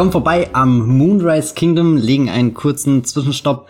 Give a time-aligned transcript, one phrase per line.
[0.00, 3.68] kommen vorbei am Moonrise Kingdom, legen einen kurzen Zwischenstopp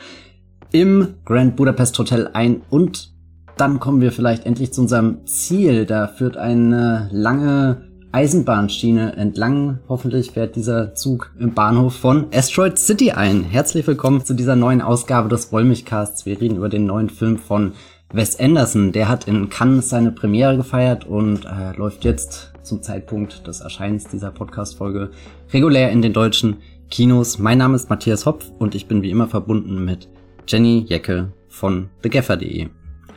[0.71, 3.13] im Grand Budapest Hotel ein und
[3.57, 5.87] dann kommen wir vielleicht endlich zu unserem Ziel.
[5.87, 9.81] Da führt eine lange Eisenbahnschiene entlang.
[9.89, 13.43] Hoffentlich fährt dieser Zug im Bahnhof von Asteroid City ein.
[13.43, 16.27] Herzlich willkommen zu dieser neuen Ausgabe des Wollmilchcasts.
[16.27, 17.73] Wir reden über den neuen Film von
[18.13, 18.93] Wes Anderson.
[18.93, 24.05] Der hat in Cannes seine Premiere gefeiert und äh, läuft jetzt zum Zeitpunkt des Erscheinens
[24.05, 25.11] dieser Podcast-Folge
[25.53, 26.59] regulär in den deutschen
[26.91, 27.39] Kinos.
[27.39, 30.09] Mein Name ist Matthias Hopf und ich bin wie immer verbunden mit
[30.47, 32.69] Jenny Jecke von thegaffer.de.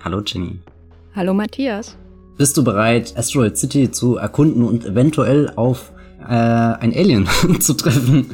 [0.04, 0.60] Hallo Jenny.
[1.16, 1.98] Hallo Matthias.
[2.38, 7.28] Bist du bereit, Asteroid City zu erkunden und eventuell auf äh, ein Alien
[7.60, 8.30] zu treffen?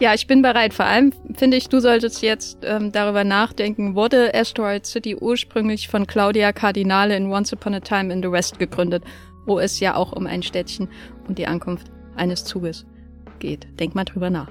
[0.00, 0.74] Ja, ich bin bereit.
[0.74, 6.06] Vor allem finde ich, du solltest jetzt ähm, darüber nachdenken, wurde Asteroid City ursprünglich von
[6.06, 9.04] Claudia Cardinale in Once Upon a Time in the West gegründet,
[9.46, 10.88] wo es ja auch um ein Städtchen
[11.28, 12.86] und die Ankunft eines Zuges
[13.38, 13.66] geht.
[13.78, 14.48] Denk mal drüber nach.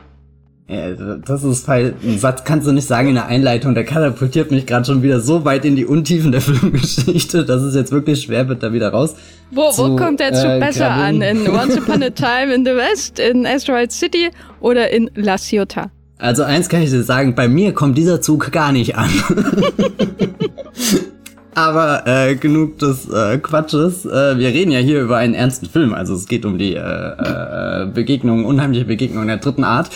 [0.68, 4.66] Das ist halt, ein Satz kannst du nicht sagen in der Einleitung, der katapultiert mich
[4.66, 8.48] gerade schon wieder so weit in die Untiefen der Filmgeschichte, dass es jetzt wirklich schwer
[8.48, 9.16] wird, da wieder raus.
[9.52, 11.22] Wo, zu, wo kommt der Zug äh, besser an?
[11.22, 14.30] In Once Upon a Time in the West, in Asteroid City
[14.62, 15.90] oder in La Ciotat?
[16.18, 19.10] Also eins kann ich dir sagen, bei mir kommt dieser Zug gar nicht an.
[21.56, 24.06] Aber äh, genug des äh, Quatsches.
[24.06, 25.94] Äh, wir reden ja hier über einen ernsten Film.
[25.94, 29.90] Also es geht um die äh, äh, Begegnung, unheimliche Begegnung der dritten Art.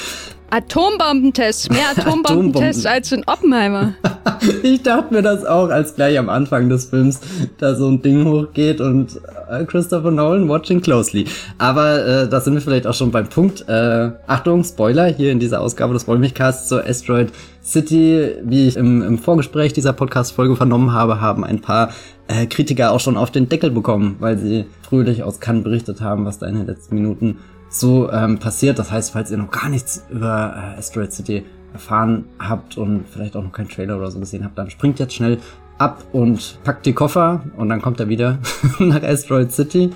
[0.50, 3.94] Atombombentests, mehr Atombombentests als in Oppenheimer.
[4.64, 7.20] ich dachte mir das auch, als gleich am Anfang des Films
[7.58, 11.26] da so ein Ding hochgeht und äh, Christopher Nolan watching closely.
[11.58, 13.68] Aber äh, da sind wir vielleicht auch schon beim Punkt.
[13.68, 17.32] Äh, Achtung, Spoiler, hier in dieser Ausgabe des Wollmilchcasts zur Asteroid
[17.64, 21.90] City, wie ich im, im Vorgespräch dieser Podcast-Folge vernommen habe, haben ein paar
[22.28, 26.26] äh, Kritiker auch schon auf den Deckel bekommen, weil sie fröhlich aus Cannes berichtet haben,
[26.26, 28.80] was da in den letzten Minuten so ähm, passiert.
[28.80, 33.36] Das heißt, falls ihr noch gar nichts über äh, Asteroid City erfahren habt und vielleicht
[33.36, 35.40] auch noch keinen Trailer oder so gesehen habt, dann springt jetzt schnell
[35.78, 38.40] ab und packt die Koffer und dann kommt er wieder
[38.80, 39.92] nach Asteroid City.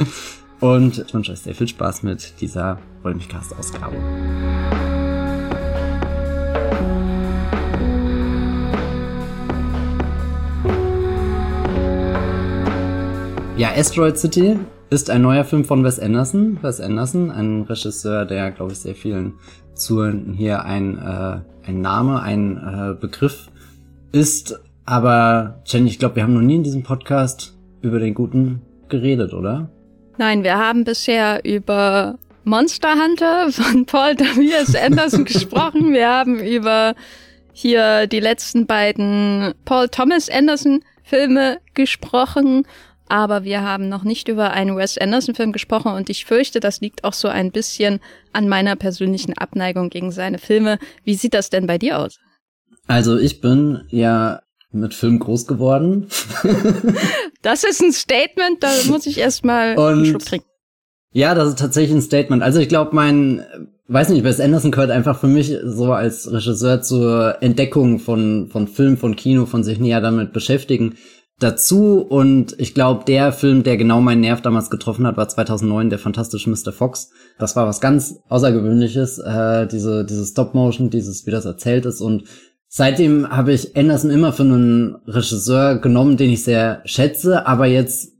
[0.59, 3.95] Und ich wünsche euch sehr viel Spaß mit dieser Wollmilchcast-Ausgabe.
[13.57, 14.57] Ja, Asteroid City
[14.91, 16.61] ist ein neuer Film von Wes Anderson.
[16.61, 19.39] Wes Anderson, ein Regisseur, der, glaube ich, sehr vielen
[19.73, 23.47] Zuhörenden hier ein, äh, ein Name, ein äh, Begriff
[24.11, 24.59] ist.
[24.85, 29.33] Aber Jenny, ich glaube, wir haben noch nie in diesem Podcast über den Guten geredet,
[29.33, 29.69] oder?
[30.17, 34.75] Nein, wir haben bisher über Monster Hunter von Paul W.S.
[34.75, 35.93] Anderson gesprochen.
[35.93, 36.95] Wir haben über
[37.53, 42.65] hier die letzten beiden Paul Thomas Anderson Filme gesprochen
[43.11, 47.03] aber wir haben noch nicht über einen Wes Anderson-Film gesprochen und ich fürchte, das liegt
[47.03, 47.99] auch so ein bisschen
[48.31, 50.79] an meiner persönlichen Abneigung gegen seine Filme.
[51.03, 52.19] Wie sieht das denn bei dir aus?
[52.87, 54.39] Also ich bin ja
[54.71, 56.07] mit Film groß geworden.
[57.41, 60.47] das ist ein Statement, da muss ich erstmal einen Schluck trinken.
[61.11, 62.41] Ja, das ist tatsächlich ein Statement.
[62.41, 63.45] Also ich glaube, mein,
[63.89, 68.69] weiß nicht, Wes Anderson gehört einfach für mich so als Regisseur zur Entdeckung von, von
[68.69, 70.95] Film, von Kino, von sich näher damit beschäftigen
[71.41, 75.89] dazu und ich glaube, der Film, der genau meinen Nerv damals getroffen hat, war 2009
[75.89, 76.71] der fantastische Mr.
[76.71, 77.11] Fox.
[77.39, 82.01] Das war was ganz Außergewöhnliches, äh, diese diese Stop Motion, dieses wie das erzählt ist
[82.01, 82.23] und
[82.67, 88.11] seitdem habe ich Anderson immer für einen Regisseur genommen, den ich sehr schätze, aber jetzt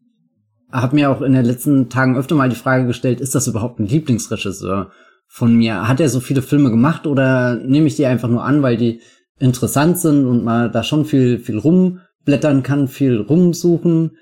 [0.72, 3.80] habe mir auch in den letzten Tagen öfter mal die Frage gestellt, ist das überhaupt
[3.80, 4.92] ein Lieblingsregisseur
[5.28, 5.88] von mir?
[5.88, 9.02] Hat er so viele Filme gemacht oder nehme ich die einfach nur an, weil die
[9.40, 14.18] interessant sind und mal da schon viel viel rum blättern kann, viel rumsuchen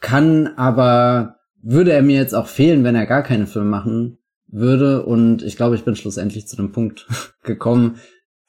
[0.00, 5.04] kann, aber würde er mir jetzt auch fehlen, wenn er gar keine Filme machen würde.
[5.04, 7.06] Und ich glaube, ich bin schlussendlich zu dem Punkt
[7.42, 7.96] gekommen,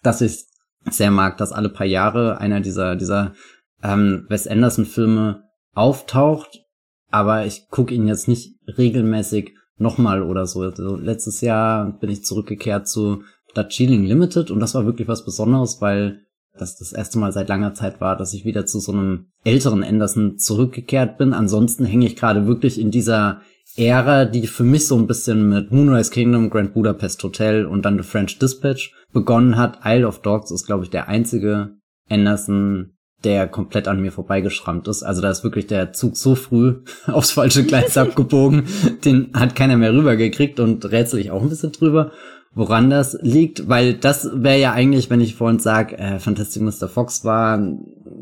[0.02, 0.46] dass ich
[0.90, 3.34] sehr mag, dass alle paar Jahre einer dieser, dieser
[3.82, 6.62] ähm, Wes Anderson-Filme auftaucht,
[7.10, 10.62] aber ich gucke ihn jetzt nicht regelmäßig nochmal oder so.
[10.62, 13.24] Also letztes Jahr bin ich zurückgekehrt zu
[13.54, 16.26] Darjeeling Limited und das war wirklich was Besonderes, weil
[16.58, 19.84] das das erste Mal seit langer Zeit war, dass ich wieder zu so einem älteren
[19.84, 21.34] Anderson zurückgekehrt bin.
[21.34, 23.42] Ansonsten hänge ich gerade wirklich in dieser
[23.76, 27.98] Ära, die für mich so ein bisschen mit Moonrise Kingdom, Grand Budapest Hotel und dann
[27.98, 29.80] The French Dispatch begonnen hat.
[29.84, 31.78] Isle of Dogs ist, glaube ich, der einzige
[32.08, 35.02] Anderson, der komplett an mir vorbeigeschrammt ist.
[35.02, 38.66] Also da ist wirklich der Zug so früh aufs falsche Gleis abgebogen,
[39.06, 42.12] den hat keiner mehr rübergekriegt und rätsel ich auch ein bisschen drüber
[42.54, 46.88] woran das liegt, weil das wäre ja eigentlich, wenn ich vorhin sage, äh, Fantastic Mr.
[46.88, 47.58] Fox war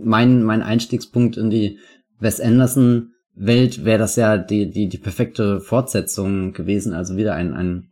[0.04, 1.80] mein, mein Einstiegspunkt in die
[2.19, 7.54] Wes Anderson Welt, wäre das ja die, die, die perfekte Fortsetzung gewesen, also wieder ein,
[7.54, 7.92] ein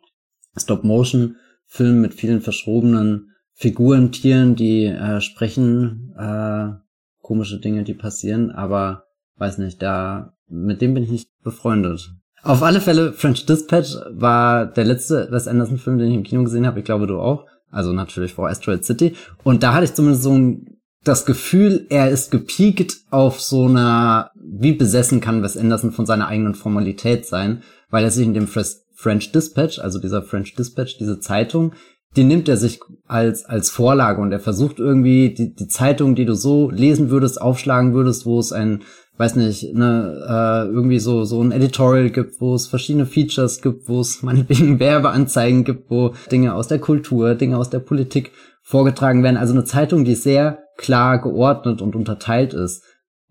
[0.57, 6.69] Stop-Motion Film mit vielen verschrobenen Figuren, Tieren, die äh, sprechen, äh,
[7.21, 9.03] komische Dinge, die passieren, aber
[9.35, 12.11] weiß nicht, da mit dem bin ich nicht befreundet.
[12.43, 16.65] Auf alle Fälle, French Dispatch war der letzte Wes Anderson-Film, den ich im Kino gesehen
[16.65, 16.79] habe.
[16.79, 17.45] Ich glaube, du auch.
[17.71, 19.15] Also natürlich vor Asteroid City.
[19.43, 24.31] Und da hatte ich zumindest so ein, das Gefühl, er ist gepiekt auf so einer,
[24.35, 28.47] wie besessen kann Wes Anderson von seiner eigenen Formalität sein, weil er sich in dem
[28.47, 31.73] French Dispatch, also dieser French Dispatch, diese Zeitung,
[32.15, 36.25] die nimmt er sich als, als Vorlage und er versucht irgendwie die, die Zeitung, die
[36.25, 38.81] du so lesen würdest, aufschlagen würdest, wo es ein
[39.19, 43.89] weiß nicht, ne, äh, irgendwie so, so ein Editorial gibt, wo es verschiedene Features gibt,
[43.89, 48.31] wo es meinetwegen Werbeanzeigen gibt, wo Dinge aus der Kultur, Dinge aus der Politik
[48.63, 49.35] vorgetragen werden.
[49.35, 52.83] Also eine Zeitung, die sehr klar geordnet und unterteilt ist.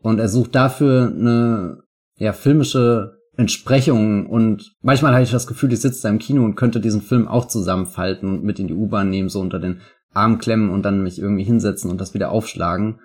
[0.03, 1.79] Und er sucht dafür eine,
[2.19, 6.57] ja, filmische Entsprechung und manchmal hatte ich das Gefühl, ich sitze da im Kino und
[6.57, 9.81] könnte diesen Film auch zusammenfalten und mit in die U-Bahn nehmen, so unter den
[10.13, 12.99] Arm klemmen und dann mich irgendwie hinsetzen und das wieder aufschlagen.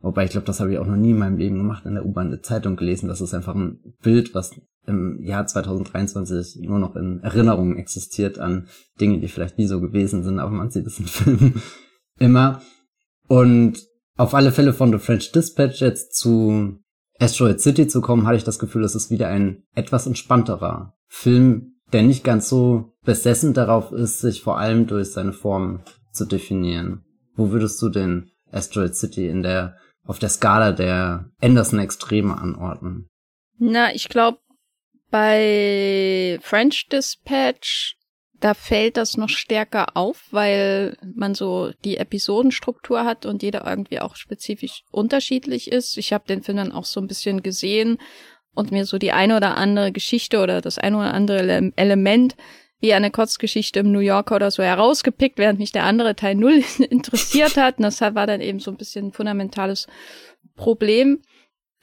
[0.00, 2.06] Wobei ich glaube, das habe ich auch noch nie in meinem Leben gemacht, in der
[2.06, 3.08] U-Bahn eine Zeitung gelesen.
[3.08, 4.52] Das ist einfach ein Bild, was
[4.86, 8.68] im Jahr 2023 nur noch in Erinnerungen existiert an
[9.00, 11.62] Dinge, die vielleicht nie so gewesen sind, aber man sieht es in Filmen
[12.18, 12.62] immer.
[13.26, 13.84] Und
[14.16, 16.78] auf alle Fälle von The French Dispatch jetzt zu
[17.18, 21.74] Asteroid City zu kommen, hatte ich das Gefühl, es ist wieder ein etwas entspannterer Film,
[21.92, 25.80] der nicht ganz so besessen darauf ist, sich vor allem durch seine Form
[26.12, 27.04] zu definieren.
[27.34, 29.76] Wo würdest du den Asteroid City in der
[30.08, 33.08] auf der Skala der Anderson-Extreme anordnen?
[33.58, 34.38] Na, ich glaube,
[35.10, 37.96] bei French Dispatch,
[38.40, 44.00] da fällt das noch stärker auf, weil man so die Episodenstruktur hat und jeder irgendwie
[44.00, 45.98] auch spezifisch unterschiedlich ist.
[45.98, 47.98] Ich habe den Film dann auch so ein bisschen gesehen
[48.54, 52.34] und mir so die eine oder andere Geschichte oder das eine oder andere Element
[52.80, 56.62] wie eine Kurzgeschichte im New Yorker oder so herausgepickt, während mich der andere Teil null
[56.90, 57.78] interessiert hat.
[57.78, 59.86] Und das war dann eben so ein bisschen ein fundamentales
[60.56, 61.22] Problem.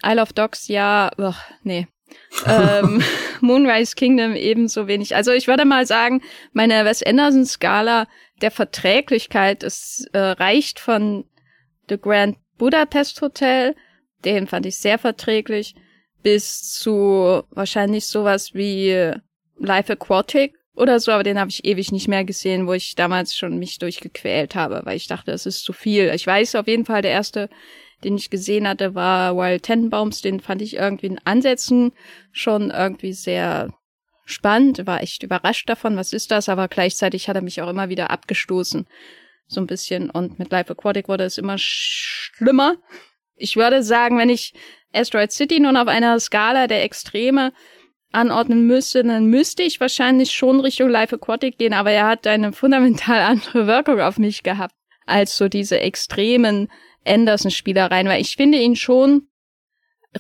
[0.04, 1.88] Isle of Dogs, ja, ugh, nee.
[2.46, 3.04] ähm,
[3.42, 5.16] Moonrise Kingdom ebenso wenig.
[5.16, 6.22] Also ich würde mal sagen,
[6.54, 8.08] meine Wes Anderson Skala
[8.42, 11.26] der Verträglichkeit ist äh, reicht von
[11.90, 13.76] The Grand Budapest Hotel,
[14.24, 15.76] den fand ich sehr verträglich,
[16.24, 19.12] bis zu wahrscheinlich sowas wie
[19.58, 23.36] Life Aquatic, oder so, aber den habe ich ewig nicht mehr gesehen, wo ich damals
[23.36, 26.12] schon mich durchgequält habe, weil ich dachte, es ist zu viel.
[26.14, 27.50] Ich weiß auf jeden Fall, der erste,
[28.04, 31.94] den ich gesehen hatte, war Wild Tenenbaums, den fand ich irgendwie in Ansätzen
[32.32, 33.74] schon irgendwie sehr
[34.26, 37.90] spannend, war echt überrascht davon, was ist das, aber gleichzeitig hat er mich auch immer
[37.90, 38.88] wieder abgestoßen,
[39.48, 40.10] so ein bisschen.
[40.10, 42.76] Und mit Life Aquatic wurde es immer schlimmer.
[43.36, 44.54] Ich würde sagen, wenn ich
[44.94, 47.54] Asteroid City nun auf einer Skala der Extreme
[48.12, 52.54] anordnen müsste, dann müsste ich wahrscheinlich schon Richtung Life Aquatic gehen, aber er hat eine
[52.54, 54.74] fundamental andere Wirkung auf mich gehabt
[55.06, 56.70] als so diese extremen
[57.06, 59.28] Anderson-Spielereien, weil ich finde ihn schon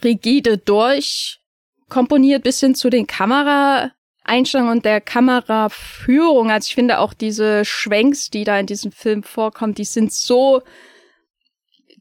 [0.03, 6.51] rigide durchkomponiert bis hin zu den Kameraeinstellungen und der Kameraführung.
[6.51, 10.61] Also ich finde auch diese Schwenks, die da in diesem Film vorkommen, die sind so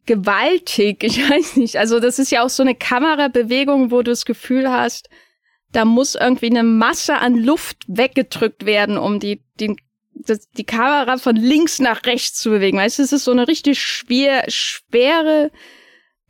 [0.07, 1.03] gewaltig.
[1.05, 1.77] Ich weiß nicht.
[1.77, 5.08] Also das ist ja auch so eine Kamerabewegung, wo du das Gefühl hast,
[5.75, 9.77] da muss irgendwie eine Masse an Luft weggedrückt werden, um die, die,
[10.57, 12.79] die Kamera von links nach rechts zu bewegen.
[12.79, 15.51] Weißt du, es ist so eine richtig schwer, schwere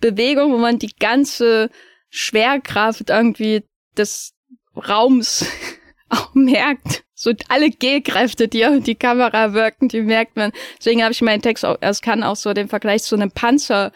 [0.00, 1.70] Bewegung, wo man die ganze
[2.08, 3.64] Schwerkraft irgendwie
[3.98, 4.32] des
[4.74, 5.46] Raums
[6.08, 7.04] auch merkt.
[7.14, 10.52] So alle G-Kräfte, die auf die Kamera wirken, die merkt man.
[10.78, 13.92] Deswegen habe ich meinen Text auch, es kann auch so den Vergleich zu einem Panzer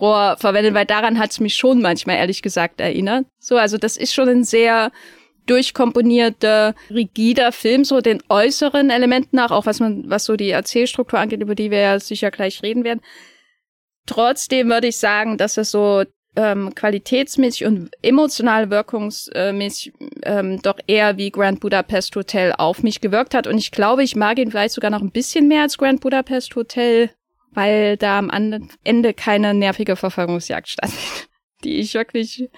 [0.00, 3.26] Rohr verwendet, weil daran hat es mich schon manchmal ehrlich gesagt erinnert.
[3.38, 4.90] So, also das ist schon ein sehr
[5.46, 11.18] durchkomponierter, rigider Film, so den äußeren Elementen nach, auch was man, was so die Erzählstruktur
[11.18, 13.00] angeht, über die wir ja sicher gleich reden werden.
[14.06, 16.04] Trotzdem würde ich sagen, dass es so
[16.36, 19.92] ähm, qualitätsmäßig und emotional wirkungsmäßig
[20.22, 23.46] ähm, doch eher wie Grand Budapest Hotel auf mich gewirkt hat.
[23.46, 26.54] Und ich glaube, ich mag ihn vielleicht sogar noch ein bisschen mehr als Grand Budapest
[26.54, 27.10] Hotel
[27.52, 28.30] weil da am
[28.84, 31.28] Ende keine nervige Verfolgungsjagd stattfindet.
[31.62, 32.48] Die ich wirklich,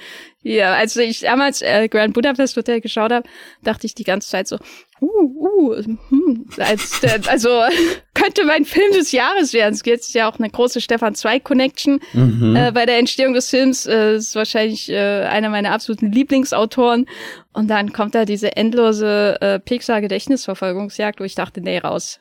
[0.43, 3.29] ja, als ich damals äh, Grand Budapest Hotel geschaut habe,
[3.65, 4.59] dachte ich die ganze Zeit so,
[5.01, 7.49] uh, uh, hm, als, der, also
[8.15, 9.75] könnte mein Film des Jahres werden.
[9.75, 12.55] Es gibt ja auch eine große Stefan Zweig Connection mhm.
[12.55, 13.87] äh, bei der Entstehung des Films.
[13.87, 17.07] Äh, ist wahrscheinlich äh, einer meiner absoluten Lieblingsautoren.
[17.53, 22.21] Und dann kommt da diese endlose äh, Pixar-Gedächtnisverfolgungsjagd, wo ich dachte, nee, raus.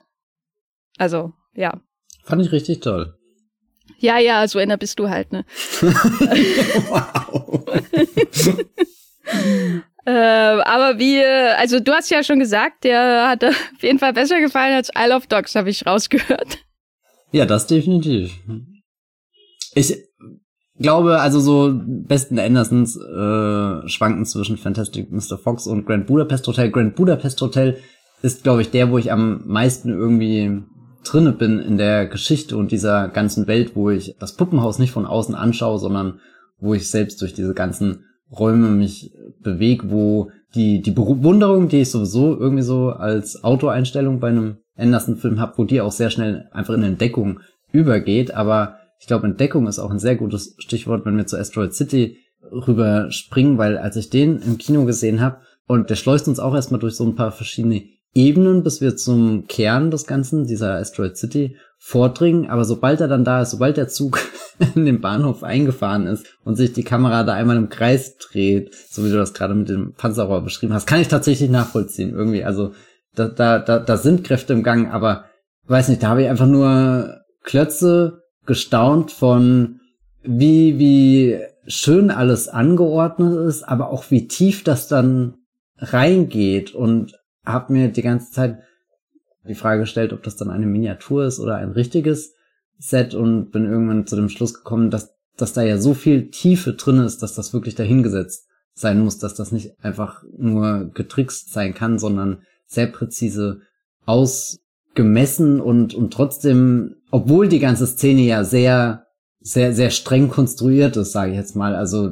[0.97, 1.79] Also, ja,
[2.23, 3.15] Fand ich richtig toll.
[3.97, 5.45] Ja, ja, so einer bist du halt, ne?
[6.89, 7.65] wow.
[10.03, 14.39] Äh, aber wie, also du hast ja schon gesagt, der hat auf jeden Fall besser
[14.39, 16.57] gefallen als Isle of Dogs, habe ich rausgehört.
[17.31, 18.31] Ja, das definitiv.
[19.75, 19.95] Ich
[20.79, 25.37] glaube, also so besten Andersons äh, schwanken zwischen Fantastic Mr.
[25.37, 26.71] Fox und Grand Budapest Hotel.
[26.71, 27.77] Grand Budapest Hotel
[28.23, 30.63] ist, glaube ich, der, wo ich am meisten irgendwie
[31.03, 35.05] drinne bin in der Geschichte und dieser ganzen Welt, wo ich das Puppenhaus nicht von
[35.05, 36.20] außen anschaue, sondern
[36.60, 41.91] wo ich selbst durch diese ganzen Räume mich bewege, wo die, die Bewunderung, die ich
[41.91, 46.74] sowieso irgendwie so als Autoeinstellung bei einem Anderson-Film habe, wo die auch sehr schnell einfach
[46.74, 47.39] in Entdeckung
[47.72, 48.34] übergeht.
[48.34, 52.17] Aber ich glaube, Entdeckung ist auch ein sehr gutes Stichwort, wenn wir zu Asteroid City
[52.51, 56.81] rüberspringen, weil als ich den im Kino gesehen habe, und der schleust uns auch erstmal
[56.81, 61.56] durch so ein paar verschiedene Ebenen, bis wir zum Kern des Ganzen, dieser Asteroid City,
[61.77, 62.50] vordringen.
[62.50, 64.20] Aber sobald er dann da ist, sobald der Zug
[64.75, 69.03] in den Bahnhof eingefahren ist und sich die Kamera da einmal im Kreis dreht, so
[69.06, 72.44] wie du das gerade mit dem Panzerrohr beschrieben hast, kann ich tatsächlich nachvollziehen irgendwie.
[72.44, 72.74] Also
[73.15, 75.25] da, da, da, da sind Kräfte im Gang, aber
[75.68, 79.80] weiß nicht, da habe ich einfach nur Klötze gestaunt von
[80.24, 85.36] wie, wie schön alles angeordnet ist, aber auch wie tief das dann
[85.77, 88.60] reingeht und habe mir die ganze Zeit
[89.48, 92.36] die Frage gestellt, ob das dann eine Miniatur ist oder ein richtiges
[92.77, 96.74] Set und bin irgendwann zu dem Schluss gekommen, dass, dass da ja so viel Tiefe
[96.74, 101.74] drin ist, dass das wirklich dahingesetzt sein muss, dass das nicht einfach nur getrickst sein
[101.74, 103.62] kann, sondern sehr präzise
[104.05, 109.07] ausgemessen und, und trotzdem, obwohl die ganze Szene ja sehr,
[109.39, 112.12] sehr, sehr streng konstruiert ist, sage ich jetzt mal, also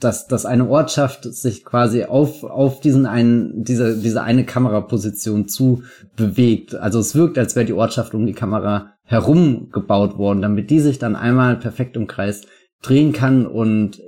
[0.00, 5.82] dass, dass eine Ortschaft sich quasi auf, auf diesen einen, diese, diese eine Kameraposition zu
[6.16, 6.74] bewegt.
[6.74, 10.80] Also es wirkt, als wäre die Ortschaft um die Kamera herum gebaut worden, damit die
[10.80, 12.42] sich dann einmal perfekt im Kreis
[12.82, 14.00] drehen kann und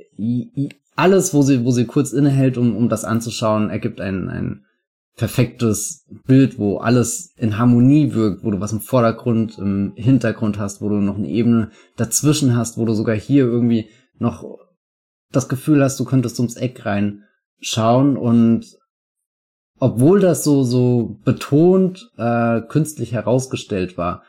[0.96, 4.64] alles, wo sie, wo sie kurz innehält, um, um das anzuschauen, ergibt ein, ein
[5.16, 10.80] perfektes Bild, wo alles in Harmonie wirkt, wo du was im Vordergrund, im Hintergrund hast,
[10.80, 14.44] wo du noch eine Ebene dazwischen hast, wo du sogar hier irgendwie noch
[15.32, 18.78] das Gefühl hast, du könntest ums Eck reinschauen und
[19.78, 24.22] obwohl das so so betont äh, künstlich herausgestellt war,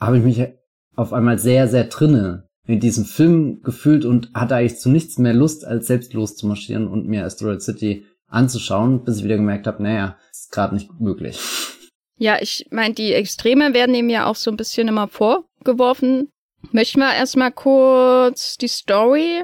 [0.00, 0.48] habe ich mich
[0.96, 5.34] auf einmal sehr sehr drinne in diesem Film gefühlt und hatte eigentlich zu nichts mehr
[5.34, 10.16] Lust, als selbst loszumarschieren und mir Asteroid City anzuschauen, bis ich wieder gemerkt habe, naja,
[10.30, 11.38] ist gerade nicht möglich.
[12.16, 16.28] Ja, ich meine, die Extreme werden ihm ja auch so ein bisschen immer vorgeworfen.
[16.70, 19.42] Möchten wir erstmal kurz die Story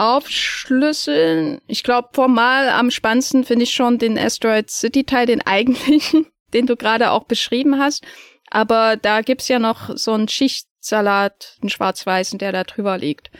[0.00, 1.60] aufschlüsseln.
[1.66, 6.66] Ich glaube, formal am spannendsten finde ich schon den Asteroid City Teil, den eigentlichen, den
[6.66, 8.04] du gerade auch beschrieben hast.
[8.50, 13.30] Aber da gibt's ja noch so einen Schichtsalat, einen schwarz-weißen, der da drüber liegt.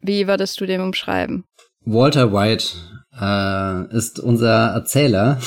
[0.00, 1.44] Wie würdest du den umschreiben?
[1.84, 2.74] Walter White
[3.18, 5.40] äh, ist unser Erzähler.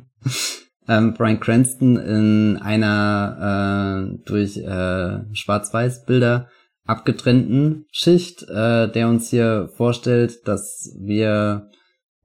[0.88, 6.48] ähm, Brian Cranston in einer äh, durch äh, Schwarz-Weiß-Bilder
[6.84, 11.70] abgetrennten Schicht, äh, der uns hier vorstellt, dass wir,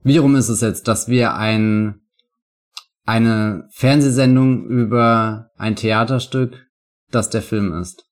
[0.04, 2.02] wiederum ist es jetzt, dass wir ein,
[3.06, 6.68] eine Fernsehsendung über ein Theaterstück,
[7.10, 8.06] das der Film ist.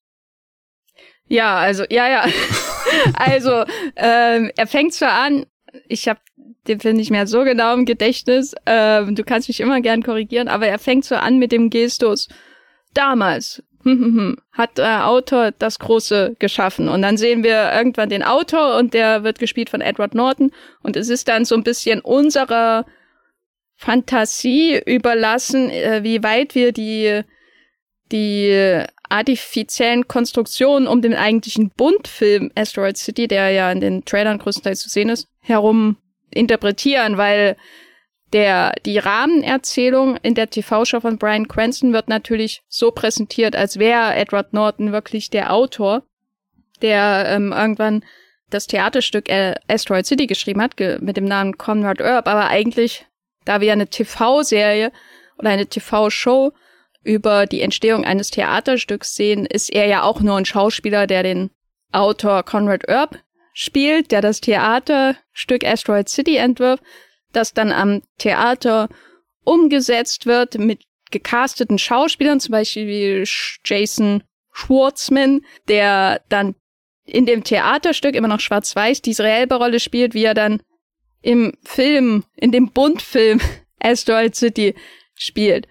[1.27, 2.25] Ja, also, ja, ja.
[3.15, 3.65] also,
[3.97, 5.45] ähm, er fängt zwar an,
[5.87, 6.21] ich habe
[6.67, 10.47] den Film nicht mehr so genau im Gedächtnis, ähm, du kannst mich immer gern korrigieren,
[10.47, 12.29] aber er fängt so an mit dem Gestus,
[12.93, 13.63] damals,
[14.51, 16.89] hat der Autor das Große geschaffen.
[16.89, 20.51] Und dann sehen wir irgendwann den Autor und der wird gespielt von Edward Norton.
[20.83, 22.85] Und es ist dann so ein bisschen unserer
[23.75, 27.21] Fantasie überlassen, äh, wie weit wir die,
[28.11, 34.81] die artifiziellen Konstruktionen um den eigentlichen Bundfilm Asteroid City, der ja in den Trailern größtenteils
[34.81, 35.97] zu sehen ist, herum
[36.31, 37.55] interpretieren, weil
[38.33, 44.15] der, die Rahmenerzählung in der TV-Show von Brian Cranston wird natürlich so präsentiert, als wäre
[44.15, 46.03] Edward Norton wirklich der Autor,
[46.81, 48.03] der ähm, irgendwann
[48.49, 53.05] das Theaterstück äh, Asteroid City geschrieben hat, ge mit dem Namen Conrad Earp, aber eigentlich,
[53.45, 54.91] da wir eine TV-Serie
[55.37, 56.51] oder eine TV-Show
[57.03, 61.51] über die Entstehung eines Theaterstücks sehen, ist er ja auch nur ein Schauspieler, der den
[61.93, 63.19] Autor Conrad Earp
[63.53, 66.83] spielt, der das Theaterstück Asteroid City entwirft
[67.31, 68.89] das dann am Theater
[69.43, 73.29] umgesetzt wird mit gecasteten Schauspielern, zum Beispiel wie
[73.65, 76.55] Jason Schwartzman, der dann
[77.05, 80.61] in dem Theaterstück immer noch schwarz-weiß die dieselbe Rolle spielt, wie er dann
[81.21, 83.39] im Film, in dem Bundfilm
[83.79, 84.75] Asteroid City
[85.15, 85.67] spielt.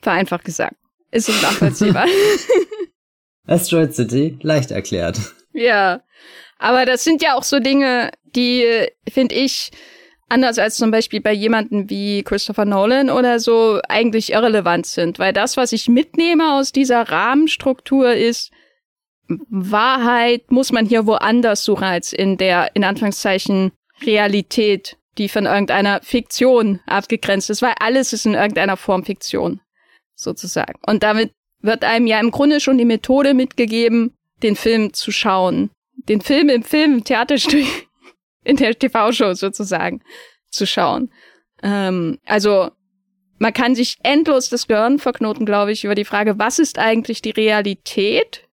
[0.00, 0.76] Vereinfacht gesagt.
[1.10, 2.06] Ist es nachvollziehbar.
[3.46, 5.18] Asteroid City, leicht erklärt.
[5.52, 6.02] Ja.
[6.58, 9.70] Aber das sind ja auch so Dinge, die, finde ich,
[10.30, 15.18] anders als zum Beispiel bei jemanden wie Christopher Nolan oder so, eigentlich irrelevant sind.
[15.18, 18.50] Weil das, was ich mitnehme aus dieser Rahmenstruktur ist,
[19.48, 23.72] Wahrheit muss man hier woanders suchen als in der, in Anführungszeichen,
[24.02, 29.60] Realität, die von irgendeiner Fiktion abgegrenzt ist, weil alles ist in irgendeiner Form Fiktion,
[30.14, 30.78] sozusagen.
[30.86, 35.70] Und damit wird einem ja im Grunde schon die Methode mitgegeben, den Film zu schauen.
[36.08, 37.66] Den Film im Film, Theaterstück,
[38.50, 40.02] in der TV-Show sozusagen
[40.50, 41.10] zu schauen.
[41.62, 42.70] Ähm, also
[43.38, 47.22] man kann sich endlos das Gehirn verknoten, glaube ich, über die Frage, was ist eigentlich
[47.22, 48.46] die Realität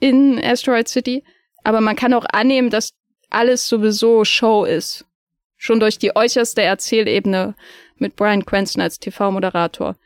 [0.00, 1.24] in Asteroid City?
[1.64, 2.90] Aber man kann auch annehmen, dass
[3.30, 5.06] alles sowieso Show ist.
[5.56, 7.54] Schon durch die äußerste Erzählebene
[7.96, 9.96] mit Brian Cranston als TV-Moderator.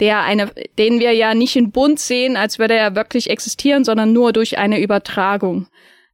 [0.00, 4.12] Der eine, den wir ja nicht in bunt sehen, als würde er wirklich existieren, sondern
[4.12, 5.68] nur durch eine Übertragung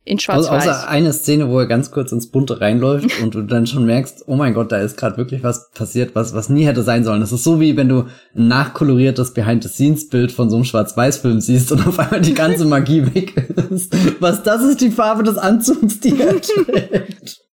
[0.09, 0.49] in Schwarz-Weiß.
[0.51, 3.85] Also außer eine Szene, wo er ganz kurz ins Bunte reinläuft und du dann schon
[3.85, 7.05] merkst, oh mein Gott, da ist gerade wirklich was passiert, was, was nie hätte sein
[7.05, 7.21] sollen.
[7.21, 11.87] Das ist so wie wenn du ein nachkoloriertes Behind-the-Scenes-Bild von so einem Schwarz-Weiß-Film siehst und
[11.87, 13.37] auf einmal die ganze Magie weg
[13.71, 13.95] ist.
[14.21, 17.48] Was, das ist die Farbe des Anzugs, die er trägt.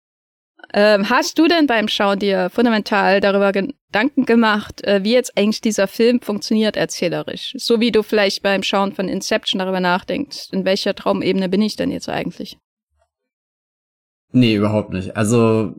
[0.74, 5.60] Ähm, hast du denn beim Schauen dir fundamental darüber Gedanken gemacht, äh, wie jetzt eigentlich
[5.60, 7.54] dieser Film funktioniert erzählerisch?
[7.58, 11.76] So wie du vielleicht beim Schauen von Inception darüber nachdenkst, in welcher Traumebene bin ich
[11.76, 12.56] denn jetzt eigentlich?
[14.32, 15.14] Nee, überhaupt nicht.
[15.14, 15.74] Also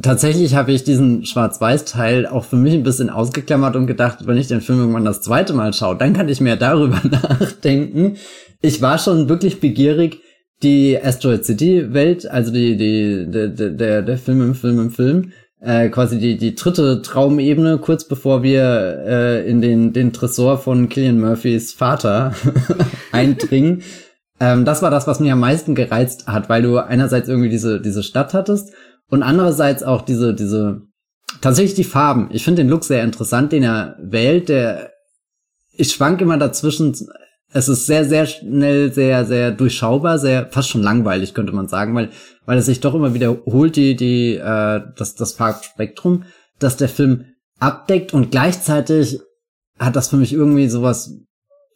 [0.00, 4.48] tatsächlich habe ich diesen Schwarz-Weiß-Teil auch für mich ein bisschen ausgeklammert und gedacht, wenn ich
[4.48, 8.16] den Film irgendwann das zweite Mal schaue, dann kann ich mehr darüber nachdenken.
[8.62, 10.22] Ich war schon wirklich begierig,
[10.62, 15.32] die Asteroid City Welt, also die, die, der, der, der Film im Film im Film,
[15.60, 20.88] äh, quasi die, die dritte Traumebene, kurz bevor wir äh, in den, den Tresor von
[20.88, 22.34] Killian Murphys Vater
[23.12, 23.82] eindringen.
[24.40, 27.80] ähm, das war das, was mir am meisten gereizt hat, weil du einerseits irgendwie diese,
[27.80, 28.72] diese Stadt hattest
[29.08, 30.82] und andererseits auch diese, diese,
[31.40, 32.28] tatsächlich die Farben.
[32.32, 34.92] Ich finde den Look sehr interessant, den er wählt, der,
[35.72, 36.94] ich schwank immer dazwischen,
[37.52, 41.94] es ist sehr, sehr schnell, sehr, sehr durchschaubar, sehr, fast schon langweilig, könnte man sagen,
[41.94, 42.10] weil,
[42.44, 46.24] weil es sich doch immer wiederholt, die, die, äh, das, das Farbspektrum,
[46.58, 47.26] dass der Film
[47.58, 49.20] abdeckt und gleichzeitig
[49.78, 51.14] hat das für mich irgendwie sowas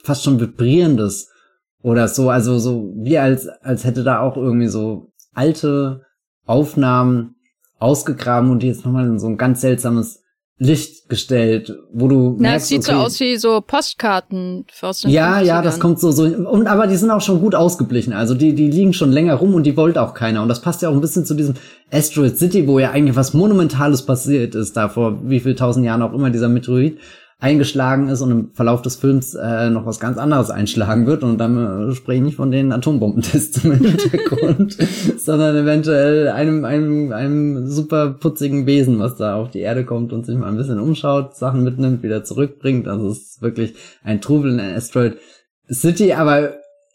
[0.03, 1.29] fast schon vibrierendes
[1.83, 6.03] oder so, also so wie als, als hätte da auch irgendwie so alte
[6.47, 7.37] Aufnahmen
[7.79, 10.20] ausgegraben und die jetzt nochmal in so ein ganz seltsames
[10.63, 15.01] Licht gestellt, wo du Na, merkst, es sieht okay, so aus wie so Postkarten aus
[15.01, 15.43] den Ja, 50ern.
[15.45, 18.13] ja, das kommt so so und aber die sind auch schon gut ausgeblichen.
[18.13, 20.83] Also die die liegen schon länger rum und die wollte auch keiner und das passt
[20.83, 21.55] ja auch ein bisschen zu diesem
[21.91, 26.03] Asteroid City, wo ja eigentlich was monumentales passiert ist da vor wie viel tausend Jahren
[26.03, 26.99] auch immer dieser Meteorit
[27.41, 31.23] eingeschlagen ist und im Verlauf des Films äh, noch was ganz anderes einschlagen wird.
[31.23, 34.77] Und dann äh, spreche ich nicht von den Atombombentests im Hintergrund,
[35.19, 40.27] sondern eventuell einem, einem, einem super putzigen Wesen, was da auf die Erde kommt und
[40.27, 42.87] sich mal ein bisschen umschaut, Sachen mitnimmt, wieder zurückbringt.
[42.87, 43.75] Also es ist wirklich
[44.05, 45.17] ein Trubel in Asteroid
[45.71, 46.55] City, aber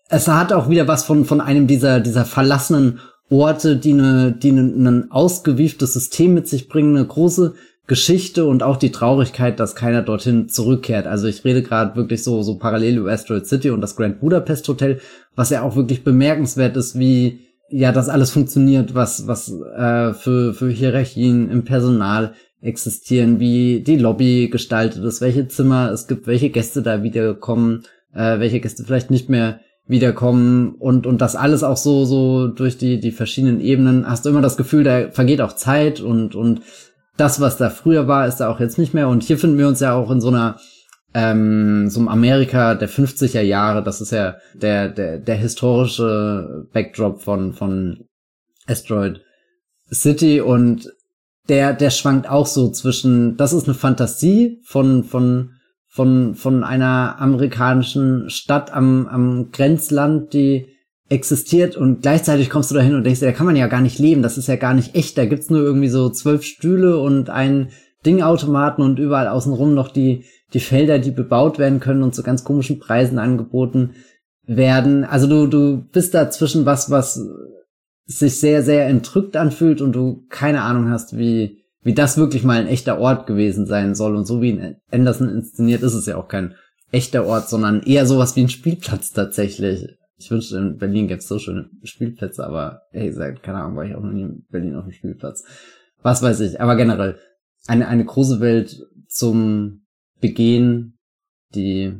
[0.10, 2.99] es hat auch wieder was von, von einem dieser, dieser verlassenen
[3.31, 7.55] Orte, die eine, die ein, ein ausgewieftes System mit sich bringen, eine große
[7.87, 11.05] Geschichte und auch die Traurigkeit, dass keiner dorthin zurückkehrt.
[11.05, 14.67] Also ich rede gerade wirklich so so parallel über Asteroid City und das Grand Budapest
[14.67, 14.99] Hotel,
[15.35, 20.53] was ja auch wirklich bemerkenswert ist, wie ja das alles funktioniert, was was äh, für
[20.53, 26.49] für Hierarchien im Personal existieren, wie die Lobby gestaltet ist, welche Zimmer es gibt, welche
[26.49, 27.83] Gäste da wiederkommen,
[28.15, 32.79] äh, welche Gäste vielleicht nicht mehr wiederkommen und und das alles auch so so durch
[32.79, 36.61] die die verschiedenen Ebenen hast du immer das Gefühl, da vergeht auch Zeit und und
[37.17, 39.08] das, was da früher war, ist da auch jetzt nicht mehr.
[39.08, 40.58] Und hier finden wir uns ja auch in so einer
[41.13, 43.84] ähm, so einem Amerika der 50er Jahre.
[43.84, 48.06] Das ist ja der der der historische Backdrop von von
[48.67, 49.21] Asteroid
[49.91, 50.91] City und
[51.47, 53.38] der der schwankt auch so zwischen.
[53.38, 55.51] Das ist eine Fantasie von von
[55.88, 60.74] von von einer amerikanischen Stadt am am Grenzland, die
[61.09, 64.23] existiert und gleichzeitig kommst du dahin und denkst, da kann man ja gar nicht leben,
[64.23, 67.69] das ist ja gar nicht echt, da gibt's nur irgendwie so zwölf Stühle und einen
[68.05, 72.43] Dingautomaten und überall außenrum noch die, die Felder, die bebaut werden können und zu ganz
[72.43, 73.91] komischen Preisen angeboten
[74.45, 75.03] werden.
[75.03, 77.19] Also du, du bist da zwischen was, was
[78.05, 82.59] sich sehr, sehr entrückt anfühlt und du keine Ahnung hast, wie, wie das wirklich mal
[82.59, 84.15] ein echter Ort gewesen sein soll.
[84.15, 86.53] Und so wie in Anderson inszeniert ist es ja auch kein
[86.91, 89.97] echter Ort, sondern eher sowas wie ein Spielplatz tatsächlich.
[90.17, 93.86] Ich wünschte, in Berlin gäbe es so schöne Spielplätze, aber hey, seit, keine Ahnung, war
[93.86, 95.43] ich auch noch nie in Berlin auf dem Spielplatz.
[96.01, 97.19] Was weiß ich, aber generell
[97.67, 99.86] eine, eine große Welt zum
[100.21, 100.97] Begehen,
[101.54, 101.93] die,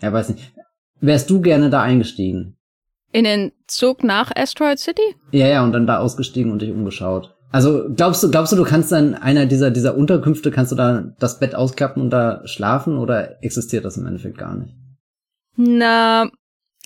[0.00, 0.52] ja, weiß nicht.
[1.00, 2.56] Wärst du gerne da eingestiegen?
[3.12, 5.14] In den Zug nach Asteroid City?
[5.30, 7.34] Ja, ja, und dann da ausgestiegen und dich umgeschaut.
[7.52, 11.14] Also glaubst du, glaubst du, du kannst dann einer dieser dieser Unterkünfte kannst du da
[11.20, 14.74] das Bett ausklappen und da schlafen oder existiert das im Endeffekt gar nicht?
[15.56, 16.28] Na,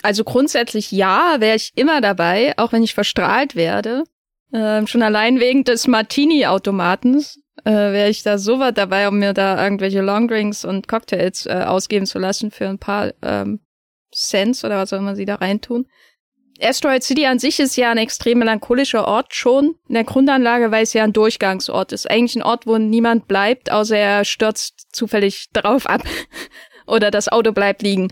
[0.03, 4.05] also grundsätzlich ja, wäre ich immer dabei, auch wenn ich verstrahlt werde.
[4.53, 9.35] Ähm, schon allein wegen des Martini-Automatens äh, wäre ich da so weit dabei, um mir
[9.35, 13.61] da irgendwelche Longdrinks und Cocktails äh, ausgeben zu lassen für ein paar ähm,
[14.13, 15.87] Cents oder was auch immer sie da reintun.
[16.61, 20.83] Asteroid City an sich ist ja ein extrem melancholischer Ort schon in der Grundanlage, weil
[20.83, 22.11] es ja ein Durchgangsort ist.
[22.11, 26.03] Eigentlich ein Ort, wo niemand bleibt, außer er stürzt zufällig drauf ab
[26.87, 28.09] oder das Auto bleibt liegen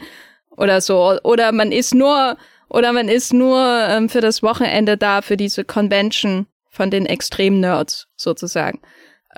[0.57, 1.19] oder so.
[1.23, 2.37] Oder man ist nur
[2.69, 8.09] oder man ist nur ähm, für das Wochenende da für diese Convention von den Extrem-Nerds
[8.17, 8.81] sozusagen.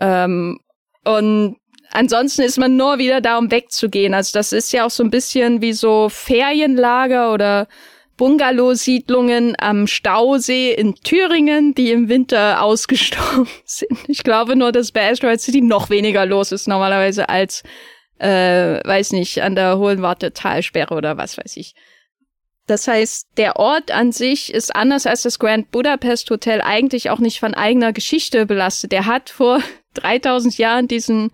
[0.00, 0.60] Ähm,
[1.04, 1.56] und
[1.90, 4.14] ansonsten ist man nur wieder da, um wegzugehen.
[4.14, 7.68] Also das ist ja auch so ein bisschen wie so Ferienlager oder
[8.16, 13.98] Bungalow-Siedlungen am Stausee in Thüringen, die im Winter ausgestorben sind.
[14.08, 17.62] Ich glaube nur, dass bei Asteroid City noch weniger los ist normalerweise als,
[18.18, 21.74] äh, weiß nicht, an der Hohenwarte Talsperre oder was weiß ich.
[22.66, 27.18] Das heißt, der Ort an sich ist anders als das Grand Budapest Hotel eigentlich auch
[27.18, 28.92] nicht von eigener Geschichte belastet.
[28.92, 29.60] Der hat vor
[29.94, 31.30] 3000 Jahren diesen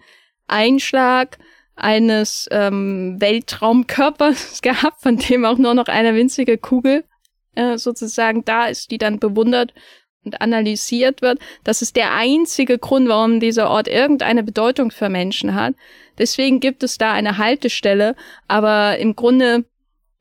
[0.47, 1.39] Einschlag
[1.75, 7.05] eines ähm, Weltraumkörpers gehabt, von dem auch nur noch eine winzige Kugel
[7.57, 9.75] äh, sozusagen da ist, die dann bewundert
[10.25, 11.39] und analysiert wird.
[11.65, 15.75] Das ist der einzige Grund, warum dieser Ort irgendeine Bedeutung für Menschen hat.
[16.19, 18.17] Deswegen gibt es da eine Haltestelle,
[18.49, 19.65] aber im Grunde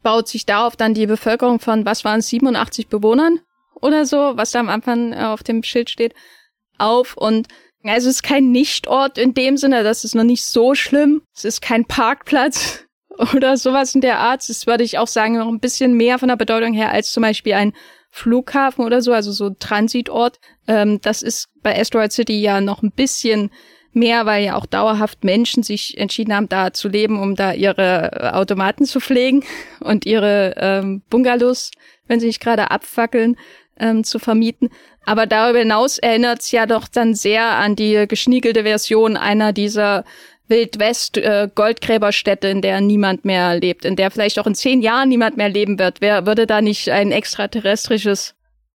[0.02, 3.40] baut sich darauf dann die Bevölkerung von, was waren 87 Bewohnern
[3.82, 6.14] oder so, was da am Anfang äh, auf dem Schild steht,
[6.78, 7.48] auf und
[7.86, 11.22] also es ist kein Nichtort in dem Sinne, das ist noch nicht so schlimm.
[11.36, 12.86] Es ist kein Parkplatz
[13.34, 14.48] oder sowas in der Art.
[14.48, 17.24] Das würde ich auch sagen, noch ein bisschen mehr von der Bedeutung her als zum
[17.24, 17.74] Beispiel ein
[18.16, 20.40] Flughafen oder so, also so Transitort.
[20.68, 23.50] Ähm, das ist bei Asteroid City ja noch ein bisschen
[23.92, 28.12] mehr, weil ja auch dauerhaft Menschen sich entschieden haben, da zu leben, um da ihre
[28.12, 29.44] äh, Automaten zu pflegen
[29.80, 31.72] und ihre ähm, Bungalows,
[32.08, 33.36] wenn sie nicht gerade abfackeln,
[33.80, 34.70] ähm, zu vermieten.
[35.06, 40.06] Aber darüber hinaus erinnert es ja doch dann sehr an die geschniegelte Version einer dieser
[40.54, 45.10] Wildwest äh, Goldgräberstätte, in der niemand mehr lebt, in der vielleicht auch in zehn Jahren
[45.10, 46.00] niemand mehr leben wird.
[46.00, 48.36] Wer würde da nicht ein extraterrestrisches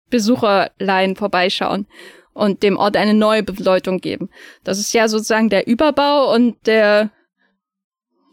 [0.09, 1.88] Besucherlein vorbeischauen?
[2.35, 4.29] und dem Ort eine neue Bedeutung geben.
[4.65, 7.09] Das ist ja sozusagen der Überbau und der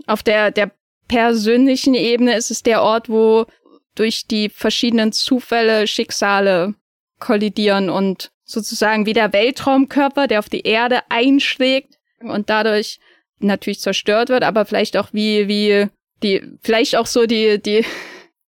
[0.06, 0.72] auf der der
[1.06, 3.46] persönlichen Ebene ist es der Ort, wo
[3.94, 6.74] durch die verschiedenen Zufälle Schicksale
[7.20, 12.98] kollidieren und sozusagen wie der Weltraumkörper, der auf die Erde einschlägt und dadurch
[13.42, 15.88] natürlich zerstört wird, aber vielleicht auch wie wie
[16.22, 17.84] die vielleicht auch so die die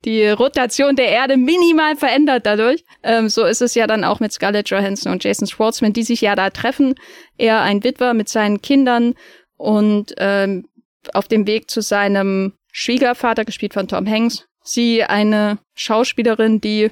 [0.04, 2.84] die Rotation der Erde minimal verändert dadurch.
[3.02, 6.20] Ähm, so ist es ja dann auch mit Scarlett Johansson und Jason Schwartzman, die sich
[6.20, 6.94] ja da treffen.
[7.38, 9.14] Er ein Witwer mit seinen Kindern
[9.56, 10.66] und ähm,
[11.12, 14.46] auf dem Weg zu seinem Schwiegervater, gespielt von Tom Hanks.
[14.62, 16.90] Sie eine Schauspielerin, die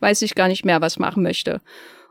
[0.00, 1.60] weiß ich gar nicht mehr, was machen möchte.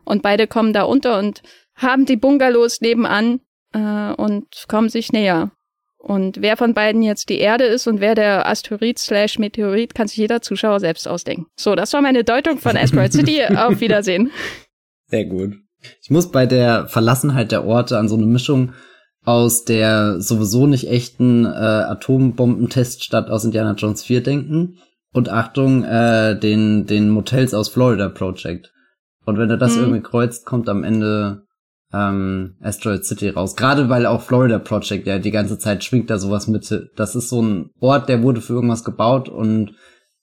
[0.04, 1.42] Und beide kommen da unter und
[1.74, 3.40] haben die Bungalows nebenan
[3.72, 5.50] äh, und kommen sich näher.
[5.98, 10.06] Und wer von beiden jetzt die Erde ist und wer der Asteroid slash Meteorit, kann
[10.06, 11.46] sich jeder Zuschauer selbst ausdenken.
[11.56, 13.42] So, das war meine Deutung von Asteroid City.
[13.56, 14.30] Auf Wiedersehen.
[15.08, 15.54] Sehr gut.
[16.02, 18.72] Ich muss bei der Verlassenheit der Orte an so eine Mischung
[19.24, 24.78] aus der sowieso nicht echten äh, Atombombenteststadt aus Indiana Jones 4 denken
[25.12, 28.72] und Achtung, äh, den, den Motels aus Florida Project.
[29.24, 29.82] Und wenn du das mhm.
[29.82, 31.42] irgendwie kreuzt, kommt am Ende
[31.92, 33.56] ähm, Asteroid City raus.
[33.56, 36.90] Gerade weil auch Florida Project ja die ganze Zeit schwingt da sowas mit.
[36.96, 39.74] Das ist so ein Ort, der wurde für irgendwas gebaut und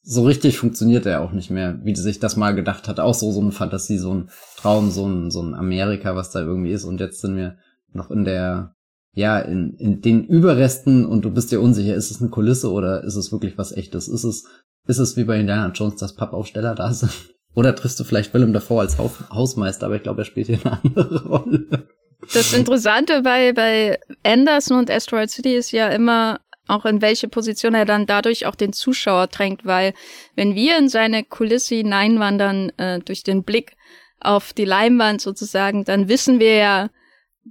[0.07, 2.99] so richtig funktioniert er auch nicht mehr, wie sich das mal gedacht hat.
[2.99, 6.41] Auch so, so eine Fantasie, so ein Traum, so ein, so ein Amerika, was da
[6.41, 6.83] irgendwie ist.
[6.83, 7.57] Und jetzt sind wir
[7.91, 8.75] noch in der,
[9.13, 13.03] ja, in, in den Überresten und du bist dir unsicher, ist es eine Kulisse oder
[13.03, 14.07] ist es wirklich was echtes?
[14.07, 14.45] Ist es,
[14.85, 17.34] ist es wie bei Indiana Jones, dass Pappaufsteller da sind?
[17.55, 20.79] Oder triffst du vielleicht Willem davor als Hausmeister, aber ich glaube, er spielt hier eine
[20.83, 21.87] andere Rolle.
[22.33, 27.75] Das Interessante bei, bei Anderson und Asteroid City ist ja immer auch in welche Position
[27.75, 29.93] er dann dadurch auch den Zuschauer drängt, weil
[30.35, 33.77] wenn wir in seine Kulisse hineinwandern, äh, durch den Blick
[34.19, 36.89] auf die Leinwand sozusagen, dann wissen wir ja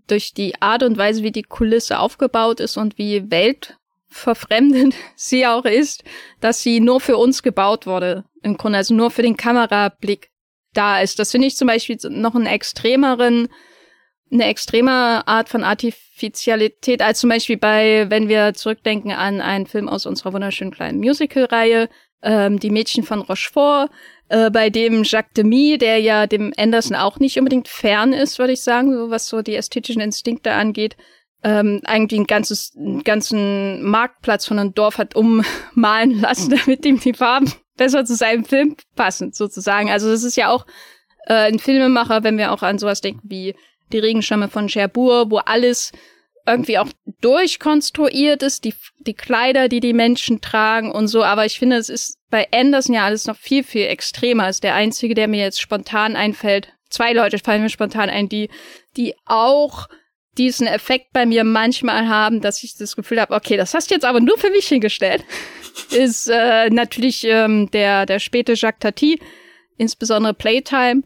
[0.09, 5.65] durch die Art und Weise, wie die Kulisse aufgebaut ist und wie weltverfremdend sie auch
[5.65, 6.03] ist,
[6.41, 10.31] dass sie nur für uns gebaut wurde im Grunde, also nur für den Kamerablick
[10.75, 11.19] da ist.
[11.19, 13.49] Das finde ich zum Beispiel noch einen extremeren,
[14.31, 19.89] eine extreme Art von Artificialität als zum Beispiel bei, wenn wir zurückdenken an einen Film
[19.89, 21.89] aus unserer wunderschönen kleinen Musical-Reihe,
[22.23, 23.91] ähm, Die Mädchen von Rochefort,
[24.29, 28.55] äh, bei dem Jacques Demy, der ja dem Anderson auch nicht unbedingt fern ist, würde
[28.55, 30.97] ich sagen, so was so die ästhetischen Instinkte angeht,
[31.43, 35.15] ähm, eigentlich ein ganzes, einen ganzen Marktplatz von einem Dorf hat
[35.75, 39.91] ummalen lassen, damit ihm die Farben besser zu seinem Film passen, sozusagen.
[39.91, 40.67] Also das ist ja auch
[41.27, 43.55] äh, ein Filmemacher, wenn wir auch an sowas denken wie
[43.93, 45.93] die Regenschirme von Cherbourg, wo alles
[46.47, 46.89] irgendwie auch
[47.21, 51.25] durchkonstruiert ist, die, die Kleider, die die Menschen tragen und so.
[51.25, 54.49] Aber ich finde, es ist bei Anderson ja alles noch viel, viel extremer.
[54.49, 56.69] Ist der einzige, der mir jetzt spontan einfällt.
[56.91, 58.51] Zwei Leute fallen mir spontan ein, die,
[58.97, 59.89] die auch
[60.37, 63.95] diesen Effekt bei mir manchmal haben, dass ich das Gefühl habe, okay, das hast du
[63.95, 65.25] jetzt aber nur für mich hingestellt,
[65.91, 69.21] ist äh, natürlich ähm, der, der späte Jacques Tati,
[69.77, 71.03] insbesondere Playtime,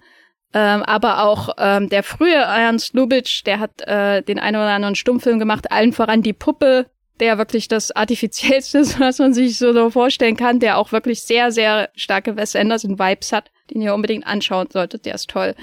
[0.54, 4.94] ähm, aber auch ähm, der frühe Ernst Lubitsch, der hat äh, den einen oder anderen
[4.94, 6.86] Stummfilm gemacht, allen voran die Puppe,
[7.20, 11.52] der wirklich das Artifiziellste ist, was man sich so vorstellen kann, der auch wirklich sehr,
[11.52, 15.54] sehr starke Wes Anderson-Vibes hat, den ihr unbedingt anschauen solltet, der ist toll.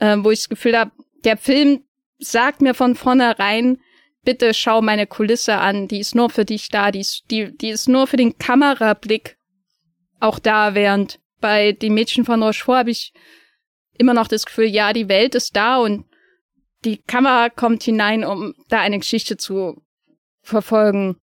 [0.00, 0.90] Ähm, wo ich das Gefühl habe,
[1.24, 1.84] der Film
[2.18, 3.78] sagt mir von vornherein,
[4.24, 7.70] bitte schau meine Kulisse an, die ist nur für dich da, die ist, die, die
[7.70, 9.36] ist nur für den Kamerablick
[10.20, 13.12] auch da, während bei den Mädchen von Rochefort habe ich
[13.98, 16.06] immer noch das Gefühl, ja, die Welt ist da und
[16.84, 19.82] die Kamera kommt hinein, um da eine Geschichte zu
[20.42, 21.16] verfolgen.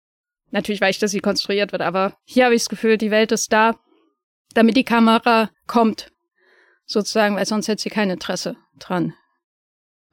[0.51, 3.31] Natürlich weiß ich, dass sie konstruiert wird, aber hier habe ich das Gefühl, die Welt
[3.31, 3.79] ist da,
[4.53, 6.11] damit die Kamera kommt,
[6.85, 9.13] sozusagen, weil sonst hätte sie kein Interesse dran.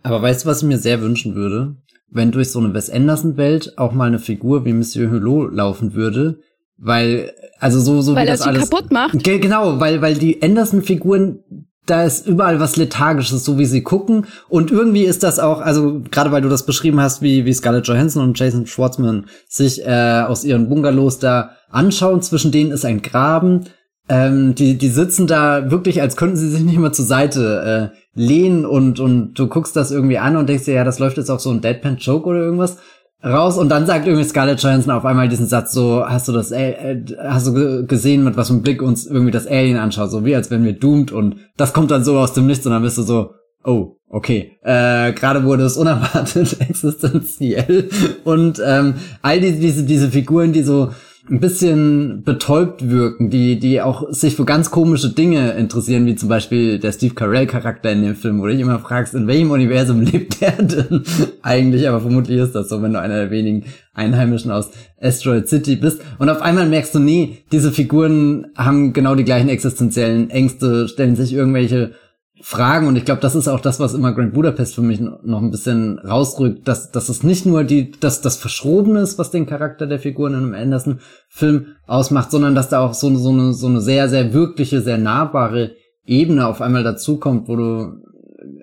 [0.02, 1.76] Aber weißt du, was ich mir sehr wünschen würde?
[2.08, 6.38] Wenn durch so eine Wes Anderson-Welt auch mal eine Figur wie Monsieur Hulot laufen würde,
[6.78, 8.70] weil, also so, so weil wie das sie alles.
[8.70, 9.22] kaputt macht.
[9.22, 11.40] Ge genau, weil, weil die Anderson-Figuren,
[11.86, 14.26] da ist überall was Lethargisches, so wie sie gucken.
[14.48, 17.86] Und irgendwie ist das auch, also gerade weil du das beschrieben hast, wie, wie Scarlett
[17.86, 22.22] Johansson und Jason Schwartzman sich äh, aus ihren Bungalows da anschauen.
[22.22, 23.66] Zwischen denen ist ein Graben.
[24.08, 28.20] Ähm, die, die sitzen da wirklich, als könnten sie sich nicht mal zur Seite äh,
[28.20, 31.30] lehnen und, und du guckst das irgendwie an und denkst dir, ja, das läuft jetzt
[31.30, 32.76] auch so ein Deadpan-Joke oder irgendwas
[33.24, 36.52] raus und dann sagt irgendwie Scarlett Johansson auf einmal diesen Satz so, hast du das,
[36.52, 40.24] äh, hast du gesehen, mit was für einem Blick uns irgendwie das Alien anschaut, so
[40.24, 42.82] wie als wenn wir doomed und das kommt dann so aus dem Nichts und dann
[42.82, 43.32] bist du so,
[43.64, 47.90] oh, okay, äh, gerade wurde es unerwartet existenziell.
[48.24, 50.92] Und ähm, all diese, diese, diese Figuren, die so
[51.28, 56.28] ein bisschen betäubt wirken, die, die auch sich für ganz komische Dinge interessieren, wie zum
[56.28, 60.00] Beispiel der Steve Carell-Charakter in dem Film, wo du dich immer fragst, in welchem Universum
[60.02, 61.02] lebt der denn
[61.42, 61.88] eigentlich?
[61.88, 66.00] Aber vermutlich ist das so, wenn du einer der wenigen Einheimischen aus Asteroid City bist.
[66.18, 71.16] Und auf einmal merkst du, nee, diese Figuren haben genau die gleichen existenziellen Ängste, stellen
[71.16, 71.92] sich irgendwelche
[72.42, 75.40] Fragen und ich glaube, das ist auch das, was immer Grand Budapest für mich noch
[75.40, 79.46] ein bisschen rausrückt, dass, dass es nicht nur die, dass das Verschrobene ist, was den
[79.46, 83.68] Charakter der Figuren in einem Anderson-Film ausmacht, sondern dass da auch so, so, eine, so
[83.68, 88.02] eine sehr, sehr wirkliche, sehr nahbare Ebene auf einmal dazukommt, wo du,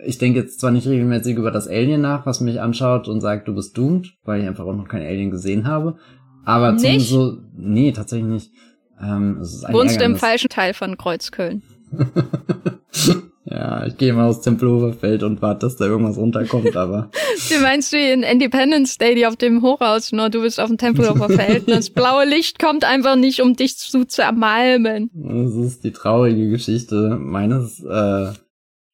[0.06, 3.48] ich denke jetzt zwar nicht regelmäßig über das Alien nach, was mich anschaut und sagt,
[3.48, 5.98] du bist doomed, weil ich einfach auch noch kein Alien gesehen habe,
[6.46, 7.10] aber nicht?
[7.10, 8.52] so, nee, tatsächlich nicht.
[9.02, 11.64] Ähm, es ist Wohnst du im falschen Teil von Kreuzköln?
[13.46, 17.10] Ja, ich gehe mal aus Tempelhoferfeld und warte, dass da irgendwas runterkommt, aber
[17.54, 20.78] Du meinst wie in Independence Day, die auf dem Hochhaus, nur du bist auf dem
[20.78, 21.68] Tempelhofer Feld.
[21.68, 25.10] und Das blaue Licht kommt einfach nicht, um dich zu zermalmen.
[25.14, 28.32] das ist die traurige Geschichte meines äh,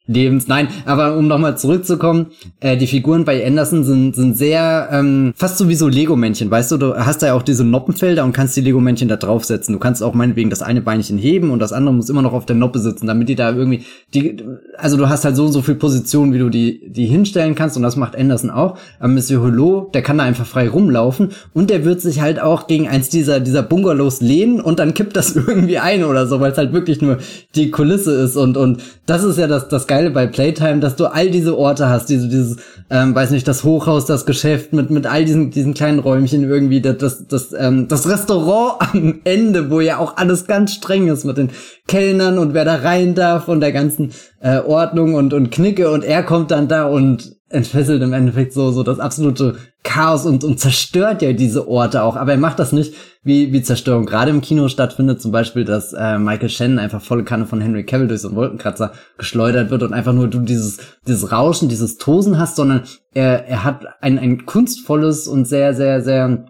[0.10, 0.48] Lebens.
[0.48, 2.28] Nein, aber um nochmal zurückzukommen,
[2.60, 6.72] äh, die Figuren bei Anderson sind, sind sehr, ähm, fast so wie so Lego-Männchen, weißt
[6.72, 9.74] du, du hast da ja auch diese Noppenfelder und kannst die Lego-Männchen da draufsetzen.
[9.74, 12.48] Du kannst auch meinetwegen das eine Beinchen heben und das andere muss immer noch auf
[12.48, 13.84] der Noppe sitzen, damit die da irgendwie,
[14.16, 14.38] die,
[14.78, 17.78] also du hast halt so und so viel Position, wie du die, die hinstellen kannst
[17.78, 18.80] und das macht Anderson auch.
[19.00, 22.66] Aber Monsieur Hulot, der kann da einfach frei rumlaufen und der wird sich halt auch
[22.66, 26.52] gegen eins dieser, dieser Bungalows lehnen und dann kippt das irgendwie ein oder so, weil
[26.52, 27.20] es halt wirklich nur
[27.54, 31.06] die Kulisse ist und, und das ist ja das, das Geile bei Playtime, dass du
[31.06, 32.58] all diese Orte hast, diese, dieses,
[32.90, 36.82] ähm, weiß nicht, das Hochhaus, das Geschäft mit, mit all diesen, diesen kleinen Räumchen irgendwie,
[36.82, 41.26] das, das, das, ähm, das Restaurant am Ende, wo ja auch alles ganz streng ist
[41.26, 41.50] mit den
[41.88, 46.04] Kellnern und wer da rein darf und der ganzen äh, Ordnung und, und Knicke und
[46.04, 50.60] er kommt dann da und entfesselt im Endeffekt so, so das absolute Chaos und, und
[50.60, 52.16] zerstört ja diese Orte auch.
[52.16, 52.94] Aber er macht das nicht,
[53.30, 55.22] wie, wie Zerstörung gerade im Kino stattfindet.
[55.22, 58.38] Zum Beispiel, dass äh, Michael Shannon einfach volle Kanne von Henry Cavill durch so einen
[58.38, 63.48] Wolkenkratzer geschleudert wird und einfach nur du dieses, dieses Rauschen, dieses Tosen hast, sondern er,
[63.48, 66.46] er hat ein, ein kunstvolles und sehr, sehr, sehr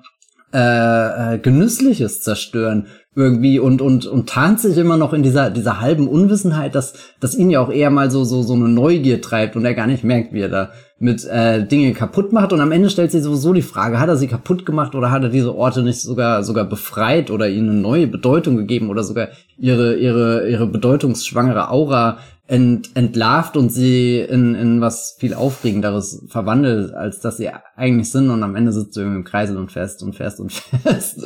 [0.54, 2.88] äh, äh, Genüssliches zerstören.
[3.16, 7.36] Irgendwie und und und tarnt sich immer noch in dieser dieser halben Unwissenheit, dass dass
[7.36, 10.04] ihn ja auch eher mal so so so eine Neugier treibt und er gar nicht
[10.04, 12.54] merkt, wie er da mit äh, Dinge kaputt macht.
[12.54, 15.24] Und am Ende stellt sich sowieso die Frage, hat er sie kaputt gemacht oder hat
[15.24, 19.30] er diese Orte nicht sogar sogar befreit oder ihnen eine neue Bedeutung gegeben oder sogar
[19.58, 26.94] ihre ihre ihre bedeutungsschwangere Aura ent, entlarvt und sie in, in was viel Aufregenderes verwandelt,
[26.94, 30.02] als dass sie eigentlich sind und am Ende sitzt du irgendwie im Kreisel und fest
[30.02, 30.52] und fest und
[30.84, 31.22] fest.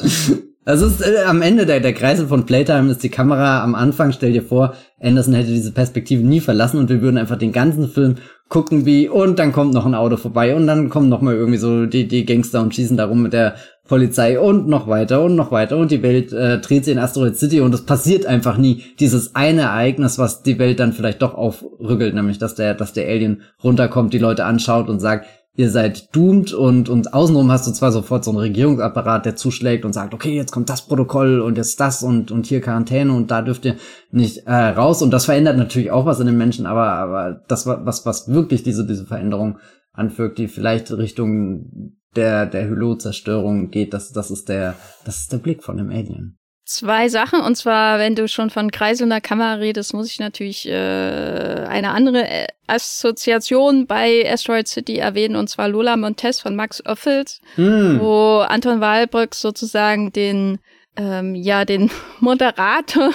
[0.65, 4.11] Also ist äh, am Ende der, der Kreisel von Playtime ist die Kamera am Anfang,
[4.11, 7.87] stell dir vor, Anderson hätte diese Perspektive nie verlassen und wir würden einfach den ganzen
[7.87, 8.15] Film
[8.49, 11.57] gucken wie und dann kommt noch ein Auto vorbei und dann kommen noch mal irgendwie
[11.57, 13.55] so die, die Gangster und schießen da rum mit der
[13.87, 15.77] Polizei und noch weiter und noch weiter.
[15.77, 19.35] Und die Welt äh, dreht sich in Asteroid City und es passiert einfach nie dieses
[19.35, 23.41] eine Ereignis, was die Welt dann vielleicht doch aufrüggelt, nämlich dass der, dass der Alien
[23.61, 27.91] runterkommt, die Leute anschaut und sagt, ihr seid doomed und, und außenrum hast du zwar
[27.91, 31.79] sofort so einen Regierungsapparat, der zuschlägt und sagt, okay, jetzt kommt das Protokoll und jetzt
[31.79, 33.75] das und, und hier Quarantäne und da dürft ihr
[34.11, 35.01] nicht äh, raus.
[35.01, 38.63] Und das verändert natürlich auch was in den Menschen, aber, aber das, was, was wirklich
[38.63, 39.59] diese, diese Veränderung
[39.91, 45.37] anfügt, die vielleicht Richtung der, der Hylo-Zerstörung geht, das, das ist der, das ist der
[45.37, 46.37] Blick von dem Alien.
[46.65, 51.65] Zwei Sachen, und zwar, wenn du schon von kreiselnder Kamera redest, muss ich natürlich äh,
[51.67, 57.41] eine andere äh, Assoziation bei Asteroid City erwähnen, und zwar Lola Montes von Max Oeffels,
[57.55, 57.99] hm.
[57.99, 60.59] wo Anton Wahlbrück sozusagen den,
[60.95, 63.11] ähm, ja, den Moderator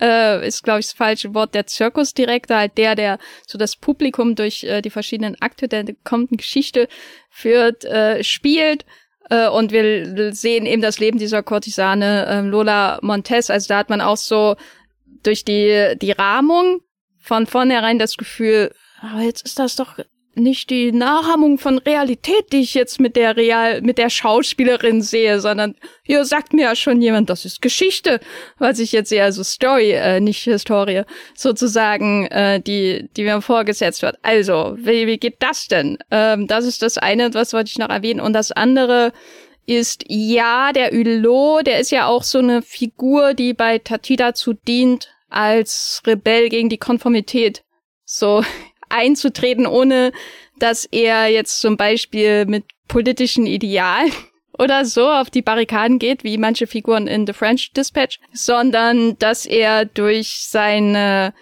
[0.00, 4.34] äh, ist, glaube ich, das falsche Wort, der Zirkusdirektor, halt der, der so das Publikum
[4.34, 6.88] durch äh, die verschiedenen Akte der kommenden Geschichte
[7.30, 8.84] führt, äh, spielt
[9.30, 13.50] äh, und wir sehen eben das Leben dieser Kurtisane äh, Lola Montes.
[13.50, 14.56] Also da hat man auch so
[15.22, 16.80] durch die, die Rahmung
[17.18, 19.98] von vornherein das Gefühl, aber jetzt ist das doch
[20.36, 25.40] nicht die Nachahmung von Realität, die ich jetzt mit der Real, mit der Schauspielerin sehe,
[25.40, 28.20] sondern hier sagt mir ja schon jemand, das ist Geschichte,
[28.58, 31.02] was ich jetzt sehe, also Story, äh, nicht Historie,
[31.34, 34.16] sozusagen, äh, die, die mir vorgesetzt wird.
[34.22, 35.98] Also, wie, wie geht das denn?
[36.10, 38.20] Ähm, das ist das eine, was wollte ich noch erwähnen.
[38.20, 39.12] Und das andere
[39.66, 44.52] ist, ja, der Hulot, der ist ja auch so eine Figur, die bei Tati dazu
[44.52, 47.64] dient, als Rebell gegen die Konformität.
[48.04, 48.44] So,
[48.88, 50.12] einzutreten, ohne
[50.58, 54.12] dass er jetzt zum Beispiel mit politischen Idealen
[54.58, 59.44] oder so auf die Barrikaden geht, wie manche Figuren in The French Dispatch, sondern dass
[59.44, 61.34] er durch seine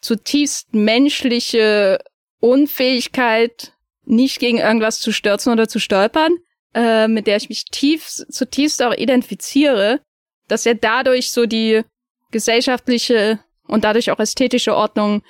[0.00, 1.98] zutiefst menschliche
[2.40, 3.72] Unfähigkeit,
[4.04, 6.32] nicht gegen irgendwas zu stürzen oder zu stolpern,
[6.74, 10.00] äh, mit der ich mich tief, zutiefst auch identifiziere,
[10.48, 11.82] dass er dadurch so die
[12.30, 15.22] gesellschaftliche und dadurch auch ästhetische Ordnung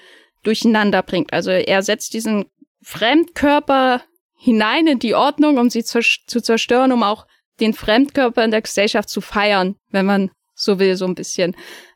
[0.43, 1.33] durcheinander bringt.
[1.33, 2.47] Also er setzt diesen
[2.83, 4.03] Fremdkörper
[4.37, 7.27] hinein in die Ordnung, um sie zu, zerstören, um auch
[7.61, 11.55] den Fremdkörper in der Gesellschaft zu feiern, wenn man so will, so ein bisschen.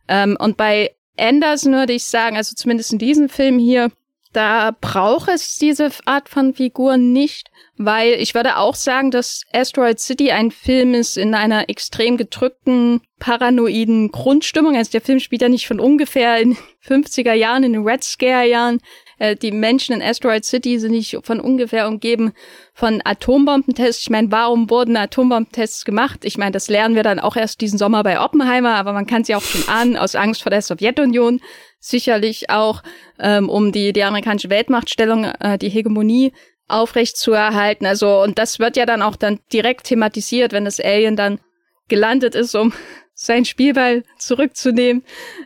[0.08, 3.90] Ähm, und bei Anderson würde ich sagen, also zumindest in diesem Film hier,
[4.34, 10.00] da braucht es diese Art von Figuren nicht, weil ich würde auch sagen, dass Asteroid
[10.00, 14.76] City ein Film ist in einer extrem gedrückten, paranoiden Grundstimmung.
[14.76, 18.46] Also der Film spielt ja nicht von ungefähr in 50er Jahren, in den Red Scare
[18.46, 18.80] Jahren.
[19.18, 22.32] Äh, die Menschen in Asteroid City sind nicht von ungefähr umgeben
[22.74, 24.02] von Atombombentests.
[24.02, 26.24] Ich meine, warum wurden Atombombentests gemacht?
[26.24, 29.22] Ich meine, das lernen wir dann auch erst diesen Sommer bei Oppenheimer, aber man kann
[29.22, 31.40] sie auch schon ahnen, aus Angst vor der Sowjetunion
[31.84, 32.82] sicherlich auch,
[33.18, 36.32] ähm, um die, die amerikanische Weltmachtstellung, äh, die Hegemonie
[36.66, 37.84] aufrecht zu erhalten.
[37.84, 41.40] Also, und das wird ja dann auch dann direkt thematisiert, wenn das Alien dann
[41.88, 42.72] gelandet ist, um
[43.16, 45.04] sein Spielball zurückzunehmen,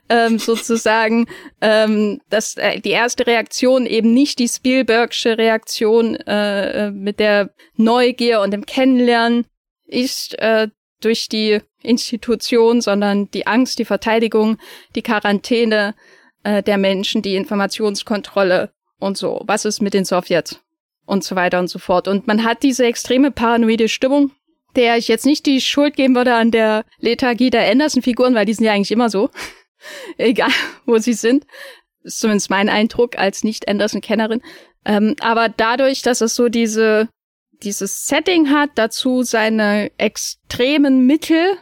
[0.08, 1.26] ähm, sozusagen,
[1.60, 7.50] ähm, dass äh, die erste Reaktion eben nicht die Spielbergsche Reaktion äh, äh, mit der
[7.76, 9.44] Neugier und dem Kennenlernen
[9.86, 10.68] ist äh,
[11.00, 14.56] durch die Institution, sondern die Angst, die Verteidigung,
[14.94, 15.94] die Quarantäne,
[16.42, 19.42] äh, der Menschen die Informationskontrolle und so.
[19.46, 20.60] Was ist mit den Sowjets?
[21.06, 22.06] Und so weiter und so fort.
[22.06, 24.32] Und man hat diese extreme paranoide Stimmung,
[24.76, 28.52] der ich jetzt nicht die Schuld geben würde an der Lethargie der Anderson-Figuren, weil die
[28.52, 29.30] sind ja eigentlich immer so.
[30.18, 30.50] Egal,
[30.84, 31.46] wo sie sind.
[32.02, 34.42] Ist zumindest mein Eindruck als Nicht-Anderson-Kennerin.
[34.84, 37.08] Ähm, aber dadurch, dass es so diese,
[37.62, 41.56] dieses Setting hat, dazu seine extremen Mittel,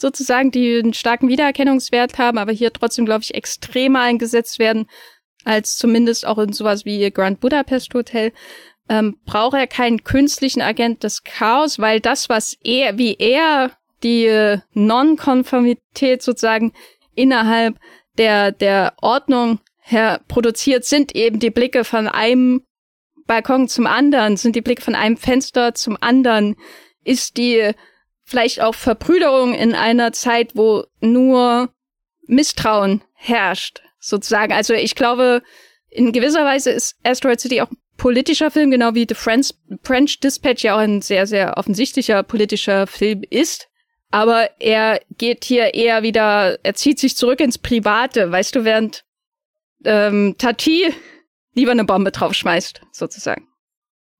[0.00, 4.86] sozusagen, die einen starken Wiedererkennungswert haben, aber hier trotzdem, glaube ich, extremer eingesetzt werden,
[5.44, 8.32] als zumindest auch in sowas wie Grand Budapest Hotel,
[8.88, 13.70] ähm, braucht er keinen künstlichen Agent des Chaos, weil das, was er, wie er
[14.02, 16.72] die äh, Non-Konformität sozusagen
[17.14, 17.76] innerhalb
[18.18, 22.62] der, der Ordnung her produziert, sind eben die Blicke von einem
[23.26, 26.56] Balkon zum anderen, sind die Blicke von einem Fenster zum anderen,
[27.04, 27.72] ist die
[28.30, 31.68] vielleicht auch Verbrüderung in einer Zeit, wo nur
[32.26, 34.52] Misstrauen herrscht, sozusagen.
[34.52, 35.42] Also ich glaube,
[35.88, 39.50] in gewisser Weise ist Asteroid City auch ein politischer Film, genau wie The French,
[39.82, 43.68] French Dispatch ja auch ein sehr, sehr offensichtlicher politischer Film ist.
[44.12, 49.04] Aber er geht hier eher wieder, er zieht sich zurück ins Private, weißt du, während
[49.84, 50.94] ähm, Tati
[51.54, 53.48] lieber eine Bombe draufschmeißt, sozusagen.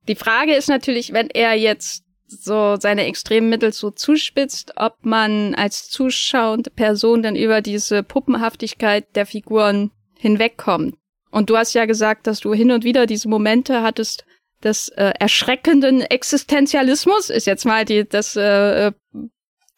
[0.09, 5.55] Die Frage ist natürlich, wenn er jetzt so seine extremen Mittel so zuspitzt, ob man
[5.55, 10.95] als zuschauende Person dann über diese Puppenhaftigkeit der Figuren hinwegkommt.
[11.31, 14.24] Und du hast ja gesagt, dass du hin und wieder diese Momente hattest
[14.62, 18.93] des äh, erschreckenden Existenzialismus, ist jetzt mal die, das äh,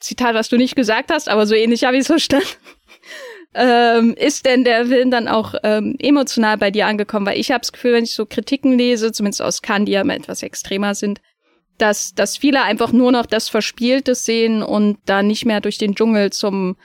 [0.00, 2.48] Zitat, was du nicht gesagt hast, aber so ähnlich habe ich es verstanden.
[3.54, 7.26] ähm, ist denn der Film dann auch ähm, emotional bei dir angekommen?
[7.26, 10.00] Weil ich habe das Gefühl, wenn ich so Kritiken lese, zumindest aus Cannes, die ja
[10.00, 11.20] immer etwas extremer sind,
[11.82, 15.96] dass, dass viele einfach nur noch das Verspielte sehen und da nicht mehr durch den
[15.96, 16.76] Dschungel zum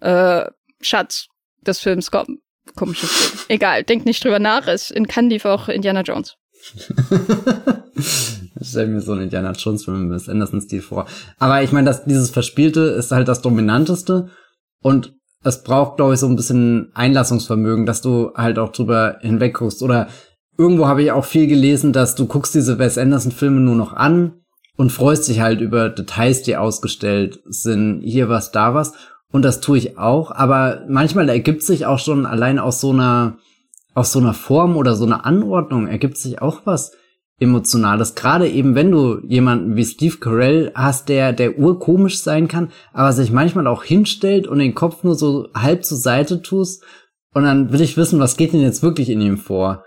[0.00, 0.44] äh,
[0.80, 1.26] Schatz
[1.62, 2.38] des Films kommen.
[2.76, 3.44] Komisches Film.
[3.48, 4.68] Egal, denk nicht drüber nach.
[4.68, 6.36] Es in lief auch Indiana Jones.
[7.96, 11.06] ich stelle mir so einen Indiana Jones Film mit Anderson-Stil vor.
[11.38, 14.30] Aber ich meine, dass dieses Verspielte ist halt das Dominanteste
[14.80, 19.54] und es braucht, glaube ich, so ein bisschen Einlassungsvermögen, dass du halt auch drüber hinweg
[19.54, 19.82] guckst.
[19.82, 20.08] Oder
[20.56, 24.40] irgendwo habe ich auch viel gelesen, dass du guckst diese Wes Anderson-Filme nur noch an
[24.76, 28.00] und freust dich halt über Details, die ausgestellt sind.
[28.02, 28.92] Hier was, da was.
[29.30, 30.30] Und das tue ich auch.
[30.30, 33.38] Aber manchmal ergibt sich auch schon allein aus so einer,
[33.94, 36.92] aus so einer Form oder so einer Anordnung ergibt sich auch was
[37.40, 38.14] Emotionales.
[38.14, 43.12] Gerade eben, wenn du jemanden wie Steve Carell hast, der, der urkomisch sein kann, aber
[43.12, 46.84] sich manchmal auch hinstellt und den Kopf nur so halb zur Seite tust.
[47.32, 49.84] Und dann will ich wissen, was geht denn jetzt wirklich in ihm vor?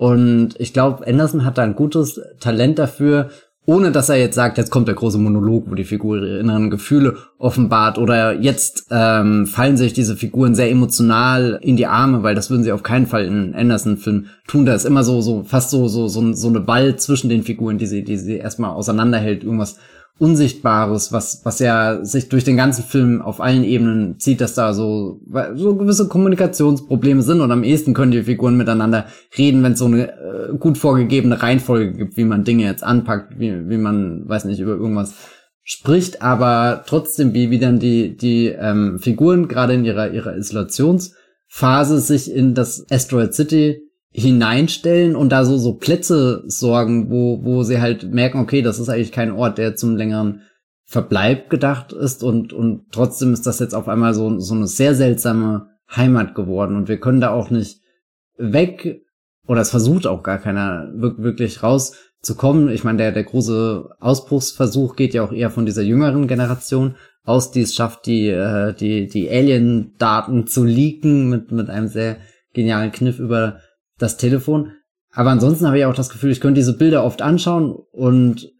[0.00, 3.28] Und ich glaube, Anderson hat da ein gutes Talent dafür,
[3.66, 6.70] ohne dass er jetzt sagt, jetzt kommt der große Monolog, wo die Figur ihre inneren
[6.70, 12.34] Gefühle offenbart oder jetzt ähm, fallen sich diese Figuren sehr emotional in die Arme, weil
[12.34, 14.64] das würden sie auf keinen Fall in Anderson-Film tun.
[14.64, 17.76] Da ist immer so, so fast so, so, so, so eine Ball zwischen den Figuren,
[17.76, 19.76] die sie, die sie erstmal auseinanderhält, irgendwas
[20.20, 24.74] Unsichtbares, was, was ja sich durch den ganzen Film auf allen Ebenen zieht, dass da
[24.74, 25.22] so,
[25.54, 29.06] so gewisse Kommunikationsprobleme sind und am ehesten können die Figuren miteinander
[29.38, 33.40] reden, wenn es so eine äh, gut vorgegebene Reihenfolge gibt, wie man Dinge jetzt anpackt,
[33.40, 35.14] wie, wie man, weiß nicht, über irgendwas
[35.62, 41.98] spricht, aber trotzdem, wie, wie dann die, die ähm, Figuren gerade in ihrer, ihrer Isolationsphase
[41.98, 47.80] sich in das Asteroid City hineinstellen und da so, so Plätze sorgen, wo, wo sie
[47.80, 50.42] halt merken, okay, das ist eigentlich kein Ort, der zum längeren
[50.84, 54.96] Verbleib gedacht ist und, und trotzdem ist das jetzt auf einmal so, so eine sehr
[54.96, 57.80] seltsame Heimat geworden und wir können da auch nicht
[58.36, 59.02] weg
[59.46, 62.68] oder es versucht auch gar keiner wirklich rauszukommen.
[62.68, 67.52] Ich meine, der, der große Ausbruchsversuch geht ja auch eher von dieser jüngeren Generation aus,
[67.52, 72.16] die es schafft, die, äh, die, die Alien-Daten zu leaken mit, mit einem sehr
[72.52, 73.60] genialen Kniff über
[74.00, 74.72] das Telefon.
[75.12, 78.50] Aber ansonsten habe ich auch das Gefühl, ich könnte diese Bilder oft anschauen und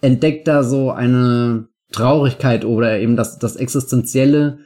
[0.00, 4.58] entdeckt da so eine Traurigkeit oder eben das, das Existenzielle,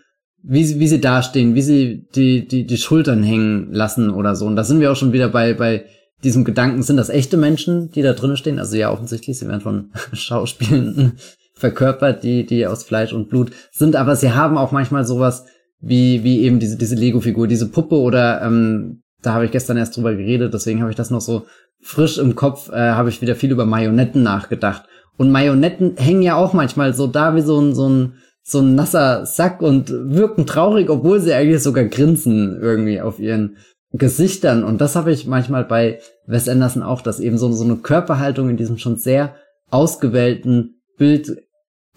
[0.43, 4.47] wie sie, wie sie dastehen, wie sie die, die, die Schultern hängen lassen oder so.
[4.47, 5.85] Und da sind wir auch schon wieder bei, bei
[6.25, 8.59] diesem Gedanken, sind das echte Menschen, die da drinnen stehen?
[8.59, 11.19] Also ja, offensichtlich, sie werden von Schauspielenden
[11.55, 15.45] verkörpert, die, die aus Fleisch und Blut sind, aber sie haben auch manchmal sowas
[15.81, 19.97] wie, wie eben diese, diese Lego-Figur, diese Puppe oder ähm, da habe ich gestern erst
[19.97, 21.47] drüber geredet, deswegen habe ich das noch so
[21.81, 24.85] frisch im Kopf, äh, habe ich wieder viel über Marionetten nachgedacht.
[25.17, 28.75] Und Marionetten hängen ja auch manchmal so da wie so ein, so ein, so ein
[28.75, 33.57] nasser Sack und wirken traurig, obwohl sie eigentlich sogar grinsen irgendwie auf ihren
[33.93, 34.65] Gesichtern.
[34.65, 38.49] Und das habe ich manchmal bei Wes Anderson auch, dass eben so, so eine Körperhaltung
[38.49, 39.35] in diesem schon sehr
[39.71, 41.43] ausgewählten Bild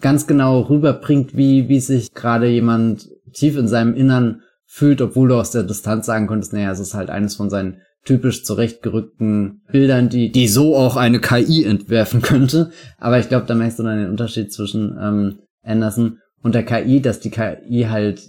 [0.00, 4.42] ganz genau rüberbringt, wie, wie sich gerade jemand tief in seinem Innern
[4.74, 7.82] fühlt, obwohl du aus der Distanz sagen könntest, naja, es ist halt eines von seinen
[8.06, 12.70] typisch zurechtgerückten Bildern, die, die so auch eine KI entwerfen könnte.
[12.96, 17.02] Aber ich glaube, da merkst du dann den Unterschied zwischen ähm, Anderson und der KI,
[17.02, 18.22] dass die KI halt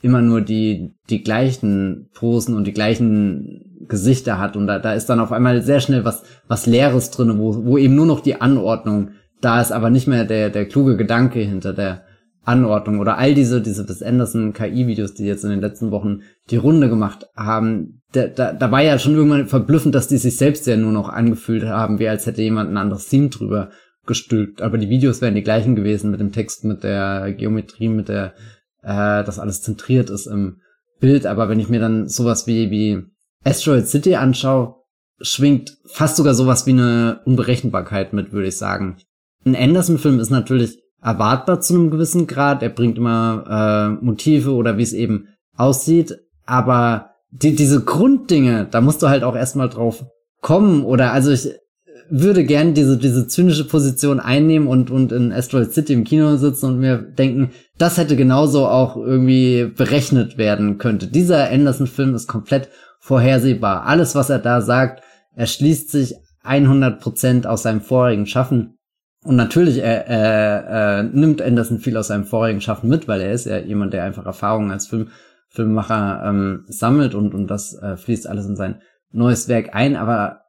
[0.00, 4.56] immer nur die, die gleichen Posen und die gleichen Gesichter hat.
[4.56, 7.76] Und da, da ist dann auf einmal sehr schnell was, was Leeres drin, wo, wo
[7.76, 9.10] eben nur noch die Anordnung
[9.42, 12.04] da ist, aber nicht mehr der, der kluge Gedanke hinter der
[12.50, 16.56] Anordnung oder all diese, diese bis Anderson KI-Videos, die jetzt in den letzten Wochen die
[16.56, 20.66] Runde gemacht haben, da, da, da war ja schon irgendwann verblüffend, dass die sich selbst
[20.66, 23.70] ja nur noch angefühlt haben, wie als hätte jemand ein anderes Theme drüber
[24.06, 24.62] gestülpt.
[24.62, 28.34] Aber die Videos wären die gleichen gewesen mit dem Text, mit der Geometrie, mit der,
[28.82, 30.60] äh, das alles zentriert ist im
[30.98, 31.26] Bild.
[31.26, 33.04] Aber wenn ich mir dann sowas wie, wie
[33.44, 34.74] Asteroid City anschaue,
[35.20, 38.96] schwingt fast sogar sowas wie eine Unberechenbarkeit mit, würde ich sagen.
[39.44, 42.62] Ein Anderson-Film ist natürlich erwartbar zu einem gewissen Grad.
[42.62, 46.18] Er bringt immer äh, Motive oder wie es eben aussieht.
[46.46, 50.04] Aber die, diese Grunddinge, da musst du halt auch erstmal drauf
[50.40, 50.84] kommen.
[50.84, 51.48] Oder also ich
[52.10, 56.66] würde gern diese, diese zynische Position einnehmen und, und in Asteroid City im Kino sitzen
[56.66, 61.06] und mir denken, das hätte genauso auch irgendwie berechnet werden könnte.
[61.06, 63.86] Dieser Anderson-Film ist komplett vorhersehbar.
[63.86, 65.02] Alles, was er da sagt,
[65.36, 68.76] erschließt sich 100% aus seinem vorigen Schaffen.
[69.22, 73.32] Und natürlich er, er, er nimmt Anderson viel aus seinem vorigen Schaffen mit, weil er
[73.32, 75.08] ist ja jemand, der einfach Erfahrungen als Film,
[75.48, 78.80] Filmemacher ähm, sammelt und, und das äh, fließt alles in sein
[79.12, 79.96] neues Werk ein.
[79.96, 80.42] Aber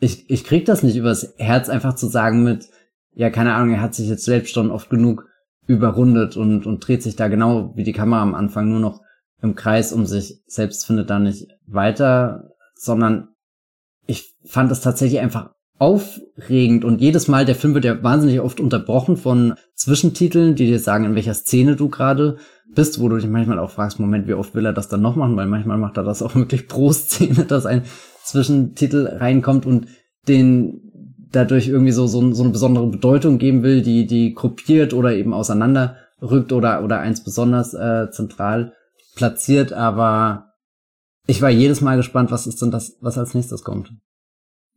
[0.00, 2.68] ich, ich krieg das nicht übers Herz, einfach zu sagen mit,
[3.14, 5.26] ja, keine Ahnung, er hat sich jetzt selbst schon oft genug
[5.66, 9.02] überrundet und, und dreht sich da genau wie die Kamera am Anfang nur noch
[9.40, 13.28] im Kreis um sich selbst, findet da nicht weiter, sondern
[14.06, 16.84] ich fand es tatsächlich einfach aufregend.
[16.84, 21.04] Und jedes Mal, der Film wird ja wahnsinnig oft unterbrochen von Zwischentiteln, die dir sagen,
[21.04, 22.36] in welcher Szene du gerade
[22.74, 25.16] bist, wo du dich manchmal auch fragst, Moment, wie oft will er das dann noch
[25.16, 27.82] machen, weil manchmal macht er das auch wirklich pro Szene, dass ein
[28.24, 29.86] Zwischentitel reinkommt und
[30.26, 30.82] den
[31.30, 35.34] dadurch irgendwie so, so, so eine besondere Bedeutung geben will, die, die gruppiert oder eben
[35.34, 38.72] auseinanderrückt oder, oder eins besonders äh, zentral
[39.14, 40.54] platziert, aber
[41.26, 43.92] ich war jedes Mal gespannt, was ist denn das, was als nächstes kommt.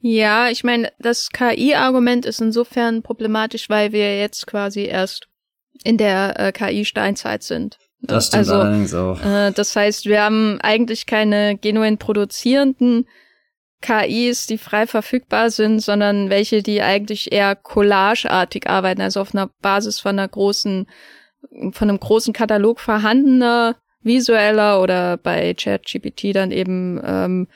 [0.01, 5.27] Ja, ich meine, das KI-Argument ist insofern problematisch, weil wir jetzt quasi erst
[5.83, 7.77] in der äh, KI-Steinzeit sind.
[8.01, 9.23] Das stimmt also, allerdings auch.
[9.23, 13.07] Äh, das heißt, wir haben eigentlich keine genuin produzierenden
[13.81, 19.49] KIs, die frei verfügbar sind, sondern welche, die eigentlich eher collageartig arbeiten, also auf einer
[19.61, 20.87] Basis von einer großen,
[21.71, 27.47] von einem großen Katalog vorhandener visueller oder bei ChatGPT dann eben ähm,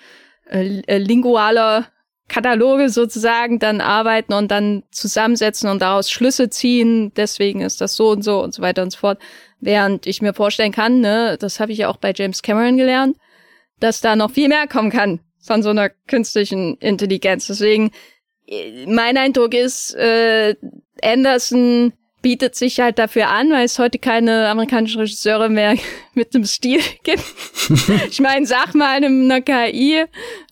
[0.50, 1.88] äh, äh, lingualer
[2.28, 7.12] Kataloge sozusagen dann arbeiten und dann zusammensetzen und daraus Schlüsse ziehen.
[7.16, 9.20] Deswegen ist das so und so und so weiter und so fort.
[9.60, 13.18] Während ich mir vorstellen kann, ne, das habe ich ja auch bei James Cameron gelernt,
[13.80, 17.48] dass da noch viel mehr kommen kann von so einer künstlichen Intelligenz.
[17.48, 17.92] Deswegen,
[18.48, 20.56] äh, mein Eindruck ist, äh,
[21.04, 21.94] Anderson
[22.26, 25.78] bietet sich halt dafür an, weil es heute keine amerikanischen Regisseure mehr
[26.16, 27.24] mit dem Stil gibt.
[28.10, 30.06] ich meine, sag mal einer KI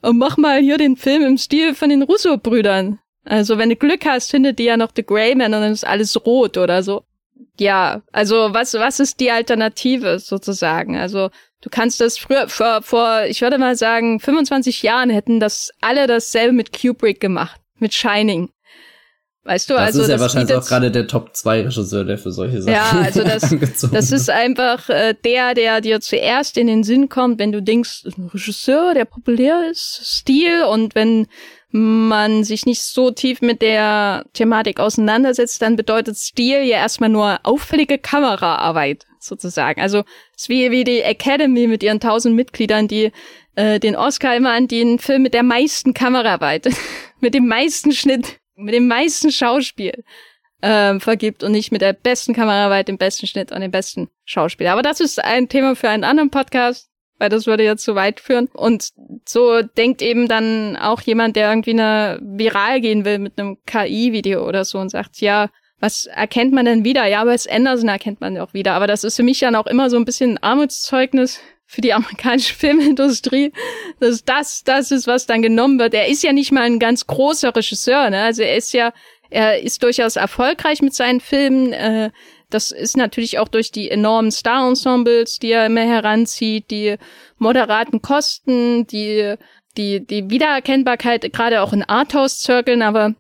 [0.04, 3.00] und mach mal hier den Film im Stil von den Russo-Brüdern.
[3.26, 5.84] Also wenn du Glück hast, findet die ja noch The Grey Man und dann ist
[5.84, 7.06] alles rot oder so.
[7.60, 10.96] Ja, also was, was ist die Alternative sozusagen?
[10.96, 15.72] Also du kannst das früher, vor, vor, ich würde mal sagen, 25 Jahren hätten das
[15.82, 18.53] alle dasselbe mit Kubrick gemacht, mit Shining.
[19.46, 20.00] Weißt du, das also.
[20.00, 22.74] Das ist ja wahrscheinlich auch gerade der Top 2 Regisseur, der für solche Sachen.
[22.74, 23.42] Ja, also das,
[23.92, 28.06] das ist einfach äh, der, der dir zuerst in den Sinn kommt, wenn du denkst,
[28.06, 31.28] ein Regisseur, der populär ist, Stil und wenn
[31.72, 37.40] man sich nicht so tief mit der Thematik auseinandersetzt, dann bedeutet Stil ja erstmal nur
[37.44, 39.82] auffällige Kameraarbeit sozusagen.
[39.82, 40.04] Also
[40.36, 43.12] es ist wie, wie die Academy mit ihren tausend Mitgliedern, die
[43.56, 46.70] äh, den Oscar immer an den Film mit der meisten Kameraarbeit,
[47.20, 50.04] mit dem meisten Schnitt mit dem meisten Schauspiel
[50.62, 54.68] ähm, vergibt und nicht mit der besten Kameraarbeit, dem besten Schnitt und dem besten Schauspiel.
[54.68, 56.90] Aber das ist ein Thema für einen anderen Podcast,
[57.20, 58.48] weil das würde jetzt zu weit führen.
[58.54, 58.90] Und
[59.28, 64.48] so denkt eben dann auch jemand, der irgendwie eine viral gehen will mit einem KI-Video
[64.48, 65.50] oder so und sagt, ja,
[65.80, 67.06] was erkennt man denn wieder?
[67.08, 68.74] Ja, aber es Anderson erkennt man auch wieder.
[68.74, 71.42] Aber das ist für mich dann auch immer so ein bisschen ein Armutszeugnis
[71.74, 73.52] für die amerikanische Filmindustrie,
[74.00, 75.96] dass das das ist, was dann genommen wird.
[75.96, 78.22] Er ist ja nicht mal ein ganz großer Regisseur, ne?
[78.22, 78.94] Also er ist ja,
[79.32, 81.74] er ist durchaus erfolgreich mit seinen Filmen.
[81.74, 82.12] Äh,
[82.52, 86.98] das ist natürlich auch durch die enormen Star-Ensembles, die er immer heranzieht, die
[87.38, 89.36] moderaten Kosten, die
[89.76, 92.84] die die Wiedererkennbarkeit, gerade auch in Arthouse-Zirkeln.
[92.84, 93.16] Aber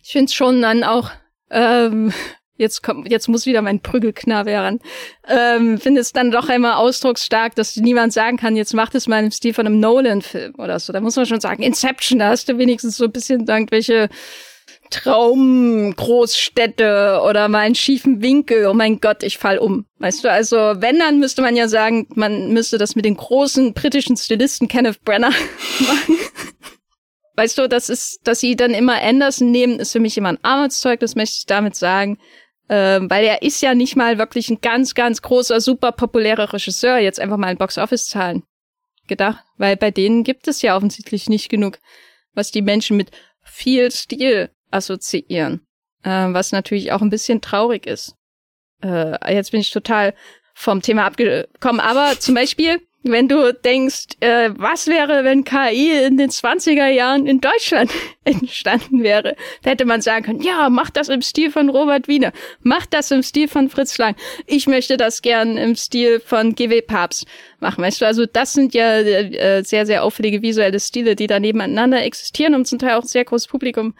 [0.00, 1.10] ich finde es schon dann auch
[1.50, 2.12] ähm,
[2.58, 4.80] jetzt kommt, jetzt muss wieder mein Prügelknabe heran,
[5.26, 9.24] ähm, finde es dann doch immer ausdrucksstark, dass niemand sagen kann, jetzt macht es mal
[9.24, 10.92] im Stil von einem Nolan-Film oder so.
[10.92, 14.10] Da muss man schon sagen, Inception, da hast du wenigstens so ein bisschen irgendwelche
[14.90, 18.66] Traumgroßstädte oder mal einen schiefen Winkel.
[18.66, 19.86] Oh mein Gott, ich fall um.
[19.98, 23.74] Weißt du, also wenn, dann müsste man ja sagen, man müsste das mit den großen
[23.74, 25.30] britischen Stilisten Kenneth Brenner
[25.80, 26.16] machen.
[27.36, 30.42] Weißt du, das ist, dass sie dann immer Anderson nehmen, ist für mich immer ein
[30.42, 32.18] Armutszeug, das möchte ich damit sagen.
[32.68, 36.98] Ähm, weil er ist ja nicht mal wirklich ein ganz, ganz großer, super populärer Regisseur.
[36.98, 38.42] Jetzt einfach mal in Box-Office-Zahlen
[39.06, 39.42] gedacht.
[39.56, 41.78] Weil bei denen gibt es ja offensichtlich nicht genug,
[42.34, 43.10] was die Menschen mit
[43.42, 45.66] viel Stil assoziieren.
[46.02, 48.14] Äh, was natürlich auch ein bisschen traurig ist.
[48.82, 50.14] Äh, jetzt bin ich total
[50.54, 51.80] vom Thema abgekommen.
[51.80, 57.26] Aber zum Beispiel wenn du denkst, äh, was wäre, wenn KI in den 20er Jahren
[57.26, 57.90] in Deutschland
[58.24, 62.32] entstanden wäre, da hätte man sagen können, ja, mach das im Stil von Robert Wiener,
[62.60, 64.16] mach das im Stil von Fritz Lang.
[64.46, 67.26] Ich möchte das gern im Stil von GW Papst
[67.60, 68.06] machen, weißt du?
[68.06, 72.66] Also das sind ja äh, sehr, sehr auffällige visuelle Stile, die da nebeneinander existieren und
[72.66, 73.94] zum Teil auch ein sehr großes Publikum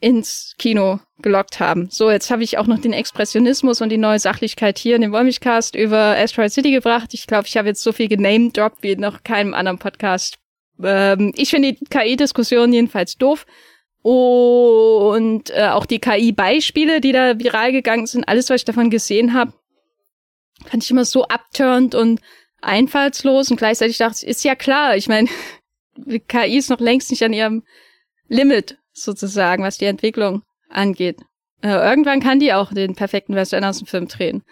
[0.00, 1.88] ins Kino gelockt haben.
[1.90, 5.12] So, jetzt habe ich auch noch den Expressionismus und die neue Sachlichkeit hier in dem
[5.12, 7.14] Wollmilchcast über Asteroid City gebracht.
[7.14, 10.38] Ich glaube, ich habe jetzt so viel genamedroppt wie noch keinem anderen Podcast.
[10.82, 13.46] Ähm, ich finde die KI-Diskussion jedenfalls doof.
[14.02, 19.34] Und äh, auch die KI-Beispiele, die da viral gegangen sind, alles, was ich davon gesehen
[19.34, 19.52] habe,
[20.66, 22.20] fand ich immer so abturnt und
[22.60, 25.28] einfallslos und gleichzeitig dachte ich, ist ja klar, ich meine,
[26.28, 27.64] KI ist noch längst nicht an ihrem
[28.28, 31.20] Limit sozusagen, was die Entwicklung angeht.
[31.62, 34.42] Äh, irgendwann kann die auch den perfekten Wes Anderson-Film drehen.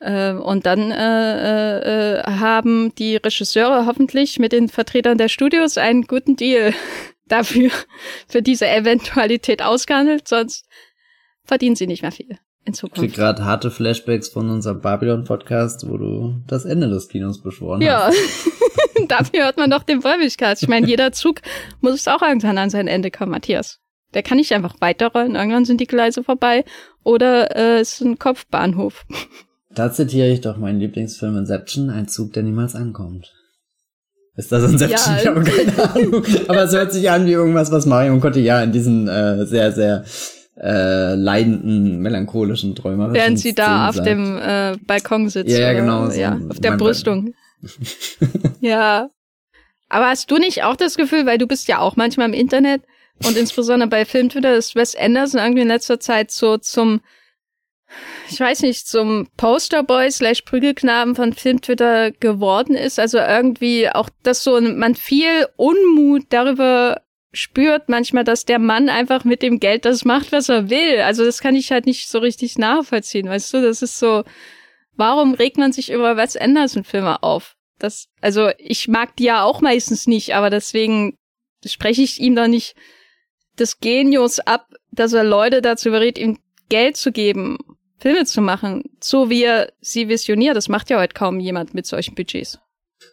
[0.00, 5.78] Äh, und dann äh, äh, äh, haben die Regisseure hoffentlich mit den Vertretern der Studios
[5.78, 6.74] einen guten Deal
[7.26, 7.70] dafür,
[8.28, 10.66] für diese Eventualität ausgehandelt, sonst
[11.44, 13.02] verdienen sie nicht mehr viel in Zukunft.
[13.02, 17.80] Ich krieg gerade harte Flashbacks von unserem Babylon-Podcast, wo du das Ende des Kinos beschworen
[17.80, 18.06] ja.
[18.06, 18.16] hast.
[18.16, 18.52] Ja,
[19.10, 20.62] dafür hört man doch den Wollmilchcast.
[20.62, 21.40] Ich meine, jeder Zug
[21.80, 23.80] muss auch irgendwann an sein Ende kommen, Matthias.
[24.14, 26.64] Der kann nicht einfach weiterrollen, irgendwann sind die Gleise vorbei
[27.02, 29.04] oder äh, es ist ein Kopfbahnhof.
[29.74, 33.32] Da zitiere ich doch meinen Lieblingsfilm Inception, ein Zug, der niemals ankommt.
[34.36, 35.16] Ist das Inception?
[35.16, 36.24] Ja, ich habe keine Ahnung.
[36.46, 40.04] Aber es hört sich an wie irgendwas, was Mario ja in diesen äh, sehr, sehr
[40.56, 43.12] äh, leidenden, melancholischen Träumer.
[43.12, 44.06] Während sie da auf sagt.
[44.06, 45.50] dem äh, Balkon sitzt.
[45.50, 46.08] Ja, ja genau.
[46.10, 47.34] So ja, auf der Brüstung.
[48.60, 49.08] Ja.
[49.88, 52.82] Aber hast du nicht auch das Gefühl, weil du bist ja auch manchmal im Internet,
[53.22, 57.00] und insbesondere bei Filmtwitter ist Wes Anderson irgendwie in letzter Zeit so zum,
[58.28, 62.98] ich weiß nicht, zum Posterboy slash Prügelknaben von Filmtwitter geworden ist.
[62.98, 67.02] Also irgendwie auch, dass so man viel Unmut darüber
[67.32, 71.00] spürt manchmal, dass der Mann einfach mit dem Geld das macht, was er will.
[71.00, 73.62] Also das kann ich halt nicht so richtig nachvollziehen, weißt du?
[73.62, 74.24] Das ist so,
[74.96, 77.56] warum regt man sich über Wes Anderson Filme auf?
[77.78, 81.18] Das, also ich mag die ja auch meistens nicht, aber deswegen
[81.64, 82.74] spreche ich ihm da nicht
[83.58, 86.38] des Genius ab, dass er Leute dazu berät, ihm
[86.68, 87.58] Geld zu geben,
[87.98, 90.56] Filme zu machen, so wie er sie visioniert.
[90.56, 92.58] Das macht ja heute kaum jemand mit solchen Budgets.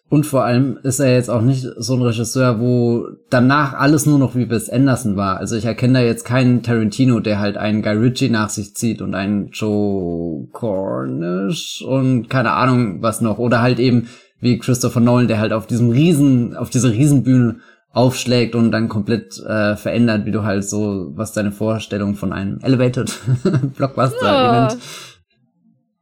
[0.10, 4.20] Und vor allem ist er jetzt auch nicht so ein Regisseur, wo danach alles nur
[4.20, 5.38] noch wie Wes Anderson war.
[5.38, 9.02] Also ich erkenne da jetzt keinen Tarantino, der halt einen Guy Ritchie nach sich zieht
[9.02, 13.38] und einen Joe Cornish und keine Ahnung was noch.
[13.38, 14.10] Oder halt eben
[14.42, 17.60] wie Christopher Nolan, der halt auf diesem riesen, auf dieser Riesenbühne
[17.94, 22.60] aufschlägt und dann komplett äh, verändert, wie du halt so, was deine Vorstellung von einem
[22.62, 23.18] Elevated
[23.78, 24.78] Blockbuster-Event ja.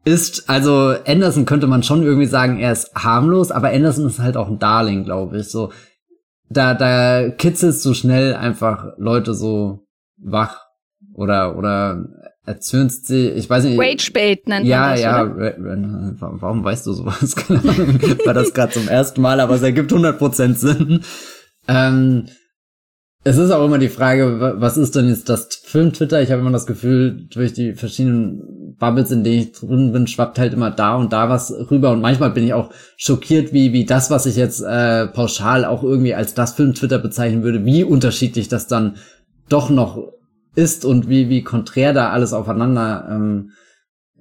[0.05, 0.49] Ist.
[0.49, 4.47] Also Anderson könnte man schon irgendwie sagen, er ist harmlos, aber Anderson ist halt auch
[4.47, 5.49] ein Darling, glaube ich.
[5.49, 5.71] So,
[6.49, 9.85] da, da kitzelst du schnell einfach Leute so
[10.17, 10.65] wach
[11.13, 12.05] oder, oder
[12.45, 13.79] erzürnst sie, ich weiß nicht.
[13.79, 17.35] Ragebait nennt ja, man das, Ja, ja, warum weißt du sowas?
[17.35, 21.01] Keine Ahnung, war das gerade zum ersten Mal, aber es ergibt 100% Sinn.
[21.67, 22.25] Ähm,
[23.23, 26.21] es ist auch immer die Frage, was ist denn jetzt das Film-Twitter?
[26.21, 30.39] Ich habe immer das Gefühl, durch die verschiedenen Bubbles, in denen ich drin bin, schwappt
[30.39, 31.91] halt immer da und da was rüber.
[31.91, 35.83] Und manchmal bin ich auch schockiert, wie, wie das, was ich jetzt äh, pauschal auch
[35.83, 38.95] irgendwie als das Film-Twitter bezeichnen würde, wie unterschiedlich das dann
[39.49, 40.13] doch noch
[40.55, 43.51] ist und wie, wie konträr da alles aufeinander ähm,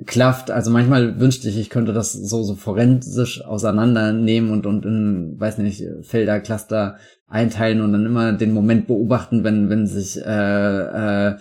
[0.06, 0.50] klafft.
[0.50, 5.58] Also manchmal wünschte ich, ich könnte das so, so forensisch auseinandernehmen und, und in, weiß
[5.58, 6.96] nicht, Felder, Cluster
[7.26, 11.36] einteilen und dann immer den Moment beobachten, wenn, wenn sich äh, äh,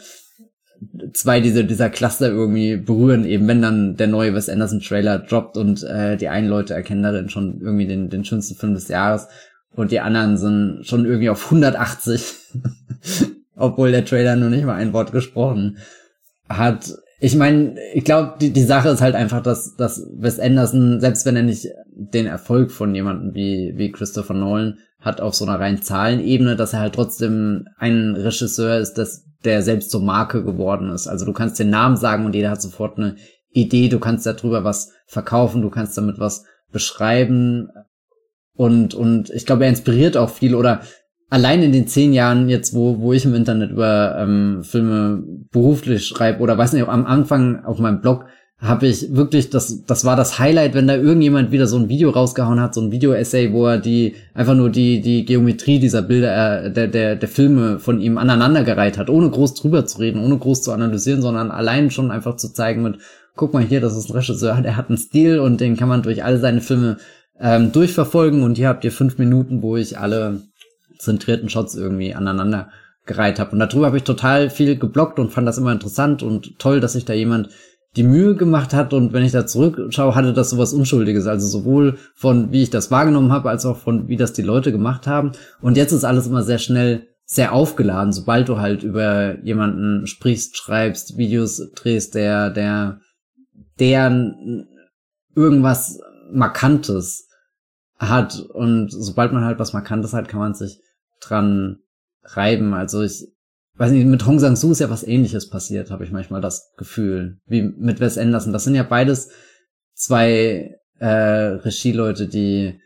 [1.14, 5.58] zwei dieser, dieser Cluster irgendwie berühren, eben wenn dann der neue Wes Anderson Trailer droppt
[5.58, 9.28] und äh, die einen Leute erkennen darin schon irgendwie den, den schönsten Film des Jahres
[9.72, 12.34] und die anderen sind schon irgendwie auf 180,
[13.56, 15.78] obwohl der Trailer nur nicht mal ein Wort gesprochen
[16.50, 16.94] hat.
[17.20, 21.26] Ich meine, ich glaube, die, die Sache ist halt einfach, dass, dass Wes Anderson, selbst
[21.26, 25.60] wenn er nicht den Erfolg von jemandem wie, wie Christopher Nolan hat auf so einer
[25.60, 30.92] rein Zahlenebene, dass er halt trotzdem ein Regisseur ist, dass der selbst zur Marke geworden
[30.92, 31.08] ist.
[31.08, 33.16] Also du kannst den Namen sagen und jeder hat sofort eine
[33.50, 37.70] Idee, du kannst darüber was verkaufen, du kannst damit was beschreiben.
[38.54, 40.54] Und, und ich glaube, er inspiriert auch viel.
[40.54, 40.82] Oder
[41.30, 46.06] allein in den zehn Jahren jetzt, wo, wo ich im Internet über ähm, Filme beruflich
[46.06, 48.26] schreibe oder weiß nicht, am Anfang auf meinem Blog
[48.60, 52.10] habe ich wirklich, das, das war das Highlight, wenn da irgendjemand wieder so ein Video
[52.10, 56.64] rausgehauen hat, so ein Video-Essay, wo er die, einfach nur die, die Geometrie dieser Bilder,
[56.66, 60.40] äh, der, der, der Filme von ihm aneinandergereiht hat, ohne groß drüber zu reden, ohne
[60.40, 62.98] groß zu analysieren, sondern allein schon einfach zu zeigen mit,
[63.36, 66.02] guck mal hier, das ist ein Regisseur, der hat einen Stil und den kann man
[66.02, 66.98] durch alle seine Filme
[67.40, 70.42] ähm, durchverfolgen und hier habt ihr fünf Minuten, wo ich alle
[70.98, 72.70] zentrierten Shots irgendwie aneinander
[73.06, 73.52] gereiht habe.
[73.52, 76.94] Und darüber habe ich total viel geblockt und fand das immer interessant und toll, dass
[76.94, 77.50] sich da jemand
[77.98, 81.98] die Mühe gemacht hat und wenn ich da zurückschaue, hatte das sowas Unschuldiges, also sowohl
[82.14, 85.32] von wie ich das wahrgenommen habe, als auch von wie das die Leute gemacht haben.
[85.62, 90.56] Und jetzt ist alles immer sehr schnell sehr aufgeladen, sobald du halt über jemanden sprichst,
[90.56, 93.02] schreibst, Videos drehst, der, der,
[93.80, 94.34] der
[95.36, 96.00] irgendwas
[96.32, 97.28] Markantes
[97.98, 98.40] hat.
[98.40, 100.80] Und sobald man halt was Markantes hat, kann man sich
[101.20, 101.80] dran
[102.24, 102.74] reiben.
[102.74, 103.28] Also ich
[103.78, 107.40] weiß nicht, mit Hong Sang-soo ist ja was ähnliches passiert, habe ich manchmal das Gefühl,
[107.46, 108.54] wie mit Wes Anderson.
[108.54, 109.30] Das sind ja beides
[109.94, 112.80] zwei äh, Regieleute, die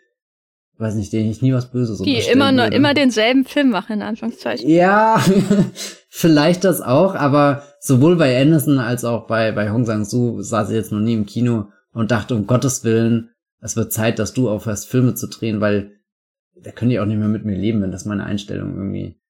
[0.82, 4.02] weiß nicht, denen ich nie was Böses Die immer nur, immer denselben Film machen, in
[4.02, 4.68] Anführungszeichen.
[4.68, 5.24] Ja,
[6.10, 10.76] vielleicht das auch, aber sowohl bei Anderson als auch bei, bei Hong Sang-soo saß ich
[10.76, 13.30] jetzt noch nie im Kino und dachte, um Gottes Willen,
[13.62, 15.92] es wird Zeit, dass du aufhörst, Filme zu drehen, weil
[16.56, 19.21] da können die auch nicht mehr mit mir leben, wenn das meine Einstellung irgendwie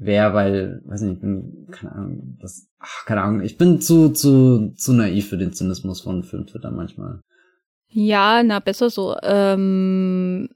[0.00, 4.10] wäre, weil, weiß nicht, ich bin, keine Ahnung, das, ach, keine Ahnung, ich bin zu,
[4.10, 7.20] zu, zu naiv für den Zynismus von Filmtwitter manchmal.
[7.88, 9.16] Ja, na, besser so.
[9.22, 10.48] Ähm,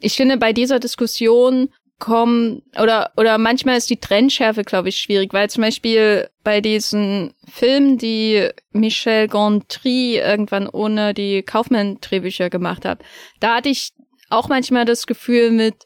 [0.00, 5.32] ich finde, bei dieser Diskussion kommen, oder, oder manchmal ist die Trennschärfe, glaube ich, schwierig,
[5.32, 13.02] weil zum Beispiel bei diesen Filmen, die Michel Gondry irgendwann ohne die Kaufmann-Drehbücher gemacht hat,
[13.38, 13.92] da hatte ich
[14.30, 15.84] auch manchmal das Gefühl mit,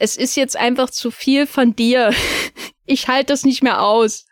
[0.00, 2.10] es ist jetzt einfach zu viel von dir.
[2.86, 4.26] Ich halte das nicht mehr aus.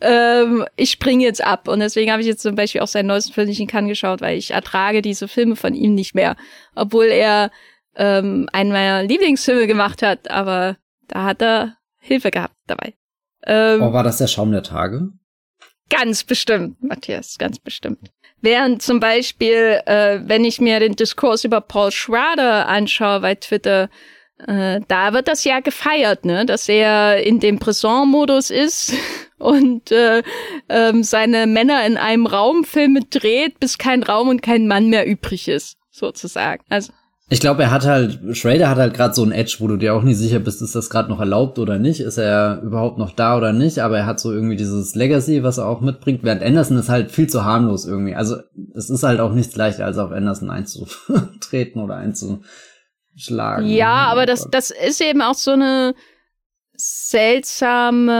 [0.00, 1.68] Ähm, ich springe jetzt ab.
[1.68, 4.22] Und deswegen habe ich jetzt zum Beispiel auch seinen neuesten Film nicht in Cannes geschaut,
[4.22, 6.36] weil ich ertrage diese Filme von ihm nicht mehr.
[6.74, 7.50] Obwohl er
[7.96, 12.94] ähm, einen meiner Lieblingsfilme gemacht hat, aber da hat er Hilfe gehabt dabei.
[13.44, 15.10] Ähm, oh, war das der Schaum der Tage?
[15.90, 18.10] Ganz bestimmt, Matthias, ganz bestimmt.
[18.40, 23.90] Während zum Beispiel, äh, wenn ich mir den Diskurs über Paul Schrader anschaue bei Twitter,
[24.46, 28.92] äh, da wird das ja gefeiert, ne, dass er in dem Prison-Modus ist
[29.38, 30.22] und äh,
[30.68, 35.06] ähm, seine Männer in einem Raum Filme dreht, bis kein Raum und kein Mann mehr
[35.06, 36.62] übrig ist, sozusagen.
[36.68, 36.92] Also
[37.30, 39.94] ich glaube, er hat halt, Schrader hat halt gerade so ein Edge, wo du dir
[39.94, 43.12] auch nicht sicher bist, ist das gerade noch erlaubt oder nicht, ist er überhaupt noch
[43.12, 46.42] da oder nicht, aber er hat so irgendwie dieses Legacy, was er auch mitbringt, während
[46.42, 48.14] Anderson ist halt viel zu harmlos irgendwie.
[48.14, 48.36] Also
[48.74, 52.40] es ist halt auch nichts leichter, als auf Anderson einzutreten oder einzu
[53.18, 53.68] schlagen.
[53.68, 55.94] Ja, aber das, das ist eben auch so eine
[56.80, 58.12] seltsame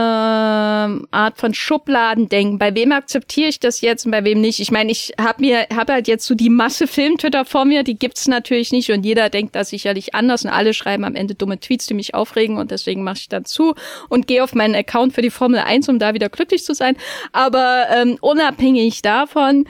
[1.11, 2.59] Art von Schubladendenken.
[2.59, 4.59] Bei wem akzeptiere ich das jetzt und bei wem nicht?
[4.59, 7.97] Ich meine, ich habe mir habe halt jetzt so die Masse Filmtwitter vor mir, die
[7.97, 11.61] gibt's natürlich nicht und jeder denkt da sicherlich anders und alle schreiben am Ende dumme
[11.61, 13.75] Tweets, die mich aufregen und deswegen mache ich dann zu
[14.09, 16.97] und gehe auf meinen Account für die Formel 1, um da wieder glücklich zu sein.
[17.31, 19.69] Aber ähm, unabhängig davon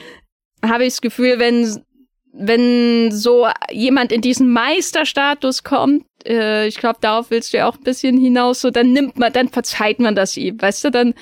[0.65, 1.80] habe ich das Gefühl, wenn
[2.32, 7.77] wenn so jemand in diesen Meisterstatus kommt, äh, ich glaube, darauf willst du ja auch
[7.77, 11.13] ein bisschen hinaus, so dann nimmt man, dann verzeiht man das ihm, weißt du, dann,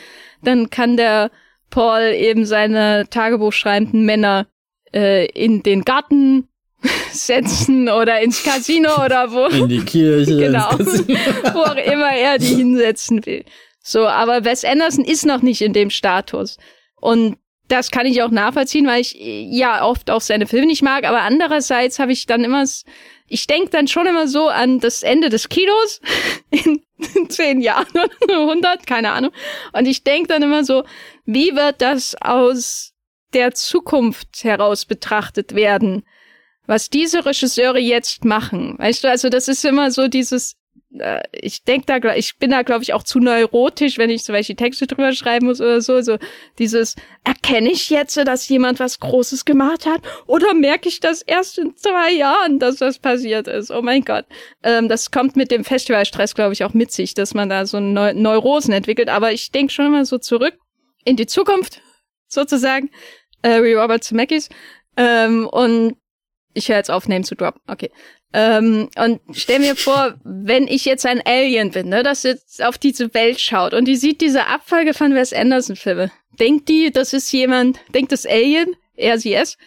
[0.43, 1.31] dann kann der
[1.69, 4.47] Paul eben seine tagebuchschreibenden Männer
[4.93, 6.47] äh, in den Garten
[7.11, 9.45] setzen oder ins Casino oder wo.
[9.47, 10.37] In die Kirche.
[10.37, 10.71] genau.
[11.53, 13.43] wo auch immer er die hinsetzen will.
[13.83, 16.57] So, aber Wes Anderson ist noch nicht in dem Status.
[16.99, 17.37] Und
[17.67, 21.21] das kann ich auch nachvollziehen, weil ich ja oft auch seine Filme nicht mag, aber
[21.21, 22.63] andererseits habe ich dann immer,
[23.27, 26.01] ich denke dann schon immer so an das Ende des Kinos
[26.49, 26.83] in,
[27.29, 27.87] zehn Jahren
[28.21, 29.31] oder 100, keine Ahnung.
[29.73, 30.83] Und ich denke dann immer so,
[31.25, 32.93] wie wird das aus
[33.33, 36.03] der Zukunft heraus betrachtet werden?
[36.65, 38.75] Was diese Regisseure jetzt machen.
[38.77, 40.56] Weißt du, also das ist immer so dieses,
[41.33, 44.55] ich denke da, ich bin da, glaube ich, auch zu neurotisch, wenn ich zum Beispiel
[44.55, 46.01] Texte drüber schreiben muss oder so.
[46.01, 46.17] So
[46.59, 50.01] dieses, erkenne ich jetzt, dass jemand was Großes gemacht hat?
[50.27, 53.69] Oder merke ich das erst in zwei Jahren, dass das passiert ist?
[53.69, 54.25] Oh mein Gott.
[54.63, 57.79] Ähm, das kommt mit dem Festivalstress, glaube ich, auch mit sich, dass man da so
[57.81, 59.09] Neu Neurosen entwickelt.
[59.09, 60.57] Aber ich denke schon mal so zurück
[61.03, 61.81] in die Zukunft,
[62.27, 62.89] sozusagen,
[63.41, 64.49] äh, wie Robert Zemeckis.
[64.95, 65.97] Ähm, und
[66.53, 67.61] ich höre jetzt auf, Name zu droppen.
[67.67, 67.91] Okay.
[68.33, 72.77] Ähm, und stell mir vor, wenn ich jetzt ein Alien bin, ne, das jetzt auf
[72.77, 76.11] diese Welt schaut und die sieht diese Abfolge von Wes Anderson-Filme.
[76.39, 79.57] Denkt die, das ist jemand, denkt das Alien, er, sie, es,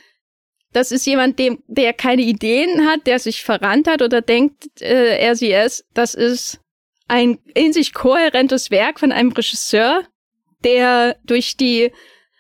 [0.73, 5.19] das ist jemand, dem, der keine Ideen hat, der sich verrannt hat oder denkt, äh,
[5.19, 6.61] er, sie, es, das ist
[7.09, 10.07] ein in sich kohärentes Werk von einem Regisseur,
[10.63, 11.91] der durch die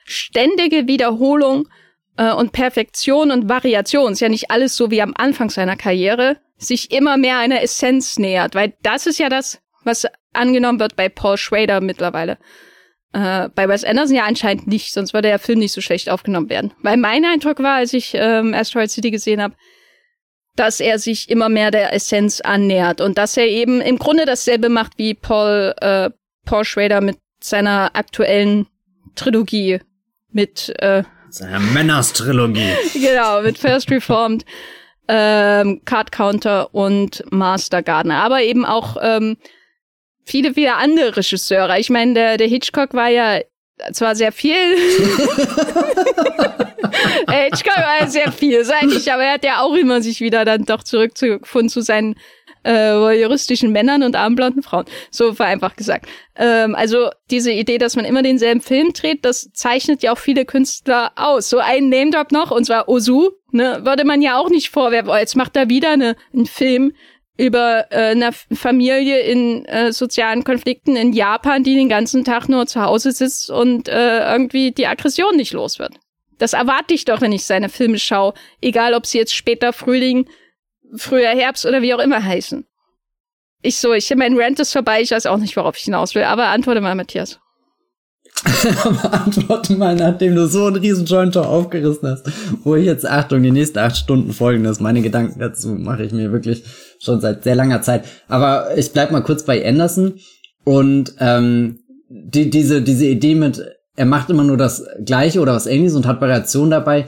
[0.04, 1.68] ständige Wiederholung
[2.16, 6.90] und Perfektion und Variation, ist ja nicht alles so wie am Anfang seiner Karriere, sich
[6.90, 11.36] immer mehr einer Essenz nähert, weil das ist ja das, was angenommen wird bei Paul
[11.36, 12.38] Schrader mittlerweile.
[13.12, 16.48] Äh, bei Wes Anderson ja anscheinend nicht, sonst würde der Film nicht so schlecht aufgenommen
[16.48, 16.72] werden.
[16.82, 19.54] Weil mein Eindruck war, als ich ähm, Asteroid City gesehen habe,
[20.54, 24.68] dass er sich immer mehr der Essenz annähert und dass er eben im Grunde dasselbe
[24.68, 26.10] macht wie Paul, äh,
[26.44, 28.66] Paul Schrader mit seiner aktuellen
[29.16, 29.80] Trilogie
[30.30, 31.02] mit äh,
[31.34, 32.74] seiner Männers-Trilogie.
[32.94, 34.44] genau, mit First Reformed,
[35.08, 38.22] ähm, Card Counter und Master Gardener.
[38.22, 39.36] Aber eben auch ähm,
[40.24, 41.78] viele, viele andere Regisseure.
[41.78, 43.40] Ich meine, der, der Hitchcock war ja
[43.92, 44.54] zwar sehr viel.
[47.28, 50.82] Hitchcock war ja sehr vielseitig, aber er hat ja auch immer sich wieder dann doch
[50.82, 52.16] zurückgefunden zu seinen
[52.64, 54.84] äh, juristischen Männern und armblonden Frauen.
[55.10, 56.06] So vereinfacht gesagt.
[56.36, 60.44] Ähm, also diese Idee, dass man immer denselben Film dreht, das zeichnet ja auch viele
[60.44, 61.50] Künstler aus.
[61.50, 65.16] So ein Name-Drop noch, und zwar Ozu, ne, würde man ja auch nicht vorwerfen, oh,
[65.16, 66.92] jetzt macht er wieder eine, einen Film
[67.36, 72.66] über äh, eine Familie in äh, sozialen Konflikten in Japan, die den ganzen Tag nur
[72.66, 75.94] zu Hause sitzt und äh, irgendwie die Aggression nicht los wird.
[76.36, 80.28] Das erwarte ich doch, wenn ich seine Filme schaue, egal ob sie jetzt später Frühling
[80.96, 82.66] früher Herbst oder wie auch immer heißen.
[83.62, 86.24] Ich so, ich mein Rant ist vorbei, ich weiß auch nicht, worauf ich hinaus will,
[86.24, 87.38] aber antworte mal, Matthias.
[89.10, 92.26] antworte mal, nachdem du so einen riesen Joint aufgerissen hast,
[92.64, 96.12] wo ich jetzt, Achtung, die nächsten acht Stunden folgen, das meine Gedanken dazu mache ich
[96.12, 96.64] mir wirklich
[97.00, 98.04] schon seit sehr langer Zeit.
[98.28, 100.20] Aber ich bleib mal kurz bei Anderson
[100.64, 103.62] und ähm, die, diese, diese Idee mit,
[103.96, 107.06] er macht immer nur das Gleiche oder was ähnliches und hat Variationen dabei.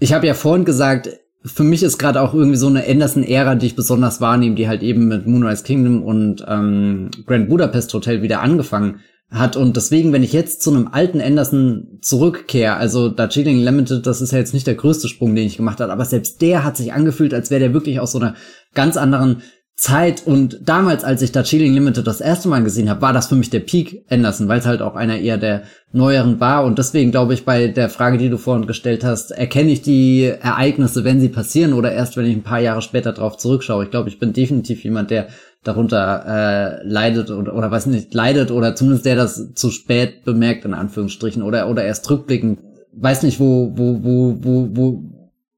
[0.00, 1.08] Ich habe ja vorhin gesagt,
[1.44, 4.82] für mich ist gerade auch irgendwie so eine Anderson-Ära, die ich besonders wahrnehme, die halt
[4.82, 9.56] eben mit Moonrise Kingdom und ähm, Grand Budapest Hotel wieder angefangen hat.
[9.56, 14.22] Und deswegen, wenn ich jetzt zu einem alten Anderson zurückkehre, also da Chilling Limited, das
[14.22, 16.78] ist ja jetzt nicht der größte Sprung, den ich gemacht habe, aber selbst der hat
[16.78, 18.36] sich angefühlt, als wäre der wirklich aus so einer
[18.72, 19.42] ganz anderen
[19.76, 23.26] Zeit und damals, als ich da Chilling Limited das erste Mal gesehen habe, war das
[23.26, 26.78] für mich der Peak Anderson, weil es halt auch einer eher der neueren war und
[26.78, 31.02] deswegen glaube ich bei der Frage, die du vorhin gestellt hast, erkenne ich die Ereignisse,
[31.02, 33.84] wenn sie passieren oder erst, wenn ich ein paar Jahre später drauf zurückschaue.
[33.84, 35.26] Ich glaube, ich bin definitiv jemand, der
[35.64, 40.64] darunter äh, leidet oder, oder weiß nicht, leidet oder zumindest der das zu spät bemerkt
[40.64, 42.60] in Anführungsstrichen oder oder erst rückblickend
[42.96, 45.02] weiß nicht, wo wo wo wo wo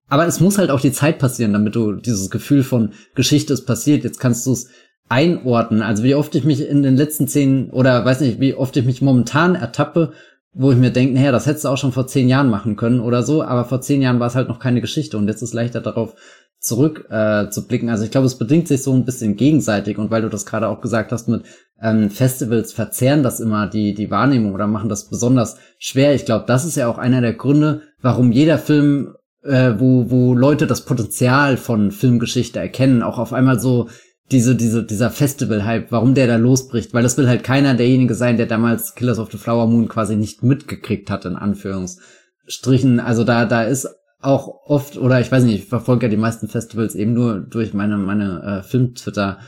[0.08, 3.66] aber es muss halt auch die Zeit passieren, damit du dieses Gefühl von Geschichte ist
[3.66, 4.04] passiert.
[4.04, 4.68] Jetzt kannst du es
[5.08, 5.82] einordnen.
[5.82, 8.84] Also wie oft ich mich in den letzten zehn oder weiß nicht, wie oft ich
[8.84, 10.12] mich momentan ertappe,
[10.52, 13.00] wo ich mir denke, naja, das hättest du auch schon vor zehn Jahren machen können
[13.00, 15.54] oder so, aber vor zehn Jahren war es halt noch keine Geschichte und jetzt ist
[15.54, 16.14] leichter darauf
[16.58, 17.90] zurück äh, zu blicken.
[17.90, 20.68] Also ich glaube, es bedingt sich so ein bisschen gegenseitig und weil du das gerade
[20.68, 21.44] auch gesagt hast mit
[21.80, 26.14] ähm, Festivals verzerren das immer die die Wahrnehmung oder machen das besonders schwer.
[26.14, 29.14] Ich glaube, das ist ja auch einer der Gründe, warum jeder Film
[29.46, 33.88] äh, wo, wo Leute das Potenzial von Filmgeschichte erkennen, auch auf einmal so
[34.30, 38.36] diese, diese, dieser Festival-Hype, warum der da losbricht, weil das will halt keiner derjenige sein,
[38.36, 42.98] der damals Killers of the Flower Moon quasi nicht mitgekriegt hat, in Anführungsstrichen.
[42.98, 43.88] Also da, da ist
[44.20, 47.72] auch oft, oder ich weiß nicht, ich verfolge ja die meisten Festivals eben nur durch
[47.72, 49.38] meine, meine äh, Film-Twitter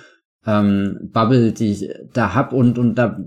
[0.47, 3.19] ähm, die ich da hab und, und da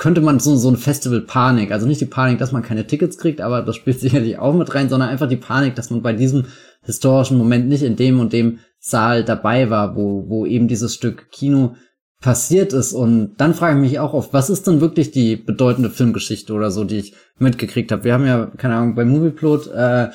[0.00, 3.42] könnte man so, so ein Festival-Panik, also nicht die Panik, dass man keine Tickets kriegt,
[3.42, 6.46] aber das spielt sicherlich auch mit rein, sondern einfach die Panik, dass man bei diesem
[6.82, 11.30] historischen Moment nicht in dem und dem Saal dabei war, wo, wo eben dieses Stück
[11.30, 11.76] Kino
[12.22, 12.94] passiert ist.
[12.94, 16.70] Und dann frage ich mich auch oft, was ist denn wirklich die bedeutende Filmgeschichte oder
[16.70, 18.04] so, die ich mitgekriegt habe?
[18.04, 20.08] Wir haben ja, keine Ahnung, bei Movieplot äh,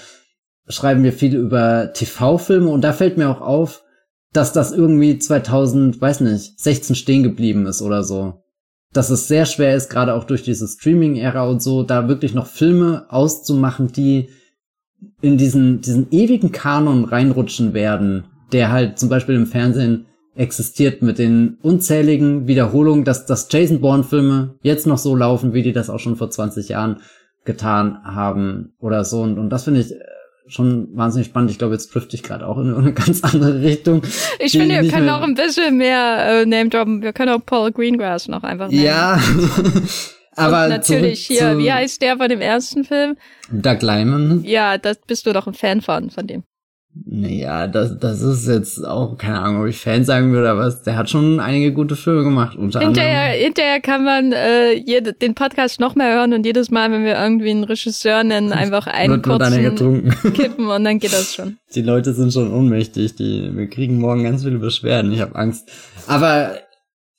[0.67, 3.83] schreiben wir viel über TV-Filme und da fällt mir auch auf,
[4.33, 8.44] dass das irgendwie 2000, weiß nicht, 16 stehen geblieben ist oder so
[8.95, 12.47] dass es sehr schwer ist, gerade auch durch diese Streaming-Ära und so, da wirklich noch
[12.47, 14.29] Filme auszumachen, die
[15.21, 18.23] in diesen, diesen ewigen Kanon reinrutschen werden,
[18.53, 24.55] der halt zum Beispiel im Fernsehen existiert mit den unzähligen Wiederholungen, dass, dass Jason Bourne-Filme
[24.61, 26.97] jetzt noch so laufen, wie die das auch schon vor 20 Jahren
[27.43, 29.21] getan haben oder so.
[29.21, 29.93] Und, und das finde ich
[30.47, 31.51] schon wahnsinnig spannend.
[31.51, 34.01] Ich glaube, jetzt drifte ich gerade auch in eine ganz andere Richtung.
[34.39, 37.01] Ich finde, wir können auch ein bisschen mehr äh, Name droppen.
[37.01, 38.83] Wir können auch Paul Greengrass noch einfach nehmen.
[38.83, 39.19] Ja.
[40.37, 43.15] Aber Und natürlich hier, wie heißt der von dem ersten Film?
[43.49, 44.43] Doug Lyman.
[44.43, 46.43] Ja, das bist du doch ein Fan von, von dem.
[47.03, 50.95] Naja, das, das ist jetzt auch, keine Ahnung, ob ich Fan sagen würde, aber der
[50.95, 52.55] hat schon einige gute Filme gemacht.
[52.55, 53.43] Unter hinterher, anderem.
[53.43, 57.15] hinterher kann man äh, jede, den Podcast noch mehr hören und jedes Mal, wenn wir
[57.15, 61.57] irgendwie einen Regisseur nennen, einfach einen kurzen kippen und dann geht das schon.
[61.73, 65.69] Die Leute sind schon ohnmächtig, die, wir kriegen morgen ganz viele Beschwerden, ich habe Angst.
[66.07, 66.59] Aber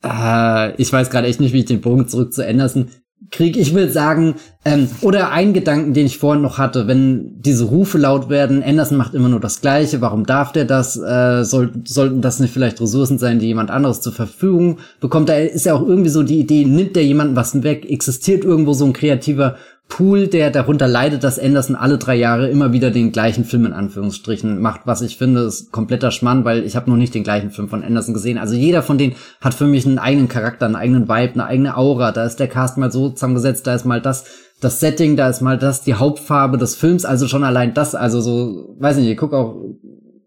[0.02, 2.88] äh, ich weiß gerade echt nicht, wie ich den Bogen zurück zu Anderson
[3.30, 3.56] krieg.
[3.56, 7.98] Ich will sagen, ähm, oder ein Gedanken, den ich vorhin noch hatte, wenn diese Rufe
[7.98, 10.96] laut werden, Anderson macht immer nur das Gleiche, warum darf der das?
[10.96, 15.28] Äh, soll, sollten das nicht vielleicht Ressourcen sein, die jemand anderes zur Verfügung bekommt?
[15.28, 17.88] Da ist ja auch irgendwie so die Idee, nimmt der jemanden was weg?
[17.88, 19.56] Existiert irgendwo so ein kreativer
[19.88, 23.72] Pool, der darunter leidet, dass Anderson alle drei Jahre immer wieder den gleichen Film in
[23.72, 27.50] Anführungsstrichen macht, was ich finde, ist kompletter Schmann, weil ich habe noch nicht den gleichen
[27.50, 28.36] Film von Anderson gesehen.
[28.36, 31.76] Also jeder von denen hat für mich einen eigenen Charakter, einen eigenen Vibe, eine eigene
[31.76, 32.10] Aura.
[32.10, 34.24] Da ist der Cast mal so zusammengesetzt, da ist mal das,
[34.60, 38.20] das Setting, da ist mal das, die Hauptfarbe des Films, also schon allein das, also
[38.20, 39.56] so, weiß nicht, ich gucke auch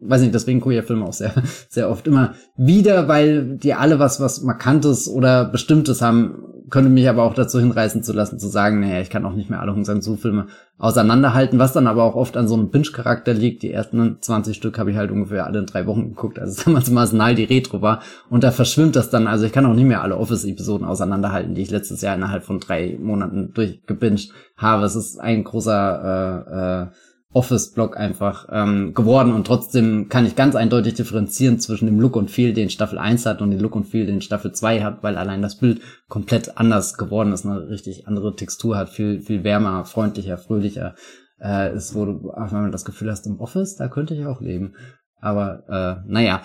[0.01, 1.33] weiß nicht, deswegen gucke ich ja Filme auch sehr,
[1.69, 7.09] sehr oft immer wieder, weil die alle was, was Markantes oder Bestimmtes haben könnte mich
[7.09, 9.73] aber auch dazu hinreißen zu lassen, zu sagen, naja, ich kann auch nicht mehr alle
[9.73, 10.47] Hong Sang-Soo-Filme
[10.77, 13.63] auseinanderhalten, was dann aber auch oft an so einem Binge-Charakter liegt.
[13.63, 16.65] Die ersten 20 Stück habe ich halt ungefähr alle in drei Wochen geguckt, als es
[16.65, 18.01] damals mal die Retro war.
[18.29, 21.63] Und da verschwimmt das dann, also ich kann auch nicht mehr alle Office-Episoden auseinanderhalten, die
[21.63, 24.85] ich letztes Jahr innerhalb von drei Monaten durchgebinged habe.
[24.85, 26.87] Es ist ein großer äh, äh,
[27.31, 32.31] Office-Block einfach ähm, geworden und trotzdem kann ich ganz eindeutig differenzieren zwischen dem Look und
[32.31, 35.15] Feel, den Staffel 1 hat und dem Look und Feel, den Staffel 2 hat, weil
[35.15, 39.85] allein das Bild komplett anders geworden ist, eine richtig andere Textur hat, viel, viel wärmer,
[39.85, 40.95] freundlicher, fröhlicher
[41.39, 44.25] äh, ist, wo du, ach, wenn man das Gefühl hast, im Office, da könnte ich
[44.25, 44.73] auch leben.
[45.21, 46.41] Aber äh, naja.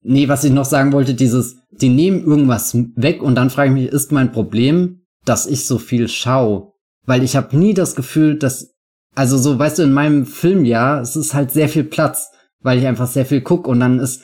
[0.00, 3.74] Nee, was ich noch sagen wollte, dieses, die nehmen irgendwas weg und dann frage ich
[3.74, 6.74] mich, ist mein Problem, dass ich so viel schau?
[7.04, 8.74] Weil ich habe nie das Gefühl, dass
[9.14, 12.30] also so, weißt du, in meinem Filmjahr, es ist halt sehr viel Platz,
[12.60, 14.22] weil ich einfach sehr viel guck und dann ist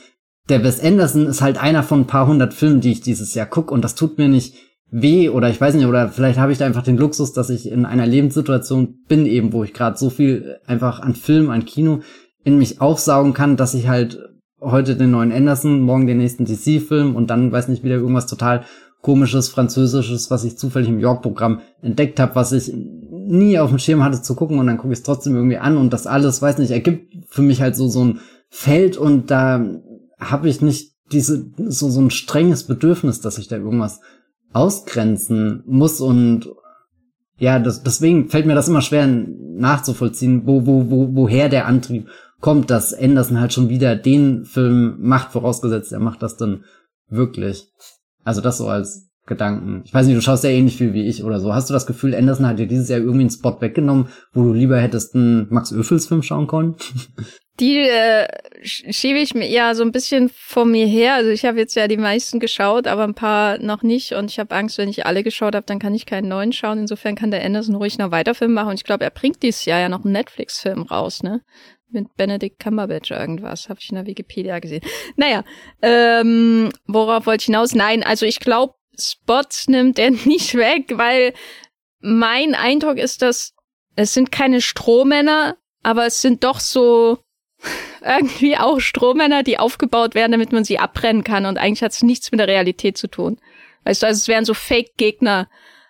[0.49, 3.47] der Wes Anderson ist halt einer von ein paar hundert Filmen, die ich dieses Jahr
[3.47, 4.55] guck und das tut mir nicht
[4.91, 7.70] weh oder ich weiß nicht, oder vielleicht habe ich da einfach den Luxus, dass ich
[7.70, 12.01] in einer Lebenssituation bin eben, wo ich gerade so viel einfach an Film, an Kino
[12.45, 14.18] in mich aufsaugen kann, dass ich halt
[14.61, 18.64] heute den neuen Anderson, morgen den nächsten DC-Film und dann weiß nicht wieder irgendwas total
[19.03, 22.72] komisches Französisches, was ich zufällig im York-Programm entdeckt habe, was ich
[23.27, 25.77] nie auf dem Schirm hatte zu gucken und dann gucke ich es trotzdem irgendwie an
[25.77, 29.64] und das alles, weiß nicht, ergibt für mich halt so so ein Feld und da
[30.18, 34.01] habe ich nicht diese so so ein strenges Bedürfnis, dass ich da irgendwas
[34.53, 36.49] ausgrenzen muss und
[37.37, 42.09] ja, das, deswegen fällt mir das immer schwer nachzuvollziehen, wo, wo, wo, woher der Antrieb
[42.41, 46.64] kommt, dass Anderson halt schon wieder den Film macht, vorausgesetzt, er macht das dann
[47.09, 47.72] wirklich.
[48.22, 49.83] Also das so als Gedanken.
[49.85, 51.55] Ich weiß nicht, du schaust ja ähnlich viel wie ich oder so.
[51.55, 54.53] Hast du das Gefühl, Anderson hat dir dieses Jahr irgendwie einen Spot weggenommen, wo du
[54.53, 56.77] lieber hättest einen Max Öfels Film schauen können?
[57.61, 58.27] Die äh,
[58.64, 61.14] schiebe ich mir ja so ein bisschen vor mir her.
[61.14, 64.12] Also ich habe jetzt ja die meisten geschaut, aber ein paar noch nicht.
[64.12, 66.79] Und ich habe Angst, wenn ich alle geschaut habe, dann kann ich keinen neuen schauen.
[66.79, 68.70] Insofern kann der Anderson ruhig noch weiter Film machen.
[68.70, 71.43] Und ich glaube, er bringt dieses Jahr ja noch einen Netflix-Film raus, ne?
[71.91, 74.83] Mit Benedict Cumberbatch irgendwas, habe ich in der Wikipedia gesehen.
[75.14, 75.45] Naja,
[75.81, 77.72] ähm, worauf wollte ich hinaus?
[77.77, 81.34] Nein, also ich glaube, Spots nimmt er nicht weg, weil
[82.01, 83.55] mein Eindruck ist, dass
[83.97, 87.18] es sind keine Strohmänner, aber es sind doch so
[88.05, 91.47] irgendwie auch Strohmänner, die aufgebaut werden, damit man sie abbrennen kann.
[91.47, 93.38] Und eigentlich hat es nichts mit der Realität zu tun.
[93.84, 95.49] Weißt du, also es wären so Fake-Gegner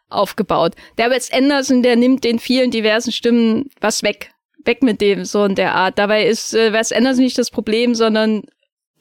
[0.09, 0.75] aufgebaut.
[0.99, 4.33] Der Wes Anderson, der nimmt den vielen diversen Stimmen was weg.
[4.65, 5.99] Weg mit dem, so in der Art.
[5.99, 8.45] Dabei ist äh, Wes Anderson nicht das Problem, sondern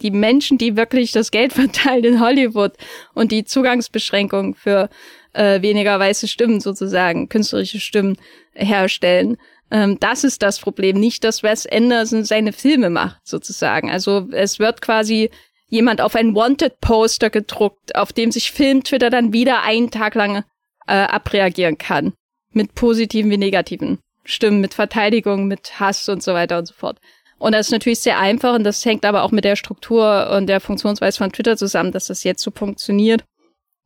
[0.04, 2.74] die Menschen, die wirklich das Geld verteilen in Hollywood
[3.14, 4.90] und die Zugangsbeschränkung für
[5.34, 8.18] äh, weniger weiße Stimmen sozusagen, künstlerische Stimmen
[8.54, 9.38] herstellen.
[9.72, 13.90] Ähm, das ist das Problem, nicht, dass Wes Anderson seine Filme macht sozusagen.
[13.90, 15.32] Also es wird quasi
[15.68, 20.44] jemand auf ein Wanted-Poster gedruckt, auf dem sich Film-Twitter dann wieder einen Tag lang
[20.86, 22.14] äh, abreagieren kann.
[22.52, 27.00] Mit positiven wie negativen Stimmen, mit Verteidigung, mit Hass und so weiter und so fort.
[27.44, 30.48] Und das ist natürlich sehr einfach und das hängt aber auch mit der Struktur und
[30.48, 33.26] der Funktionsweise von Twitter zusammen, dass das jetzt so funktioniert.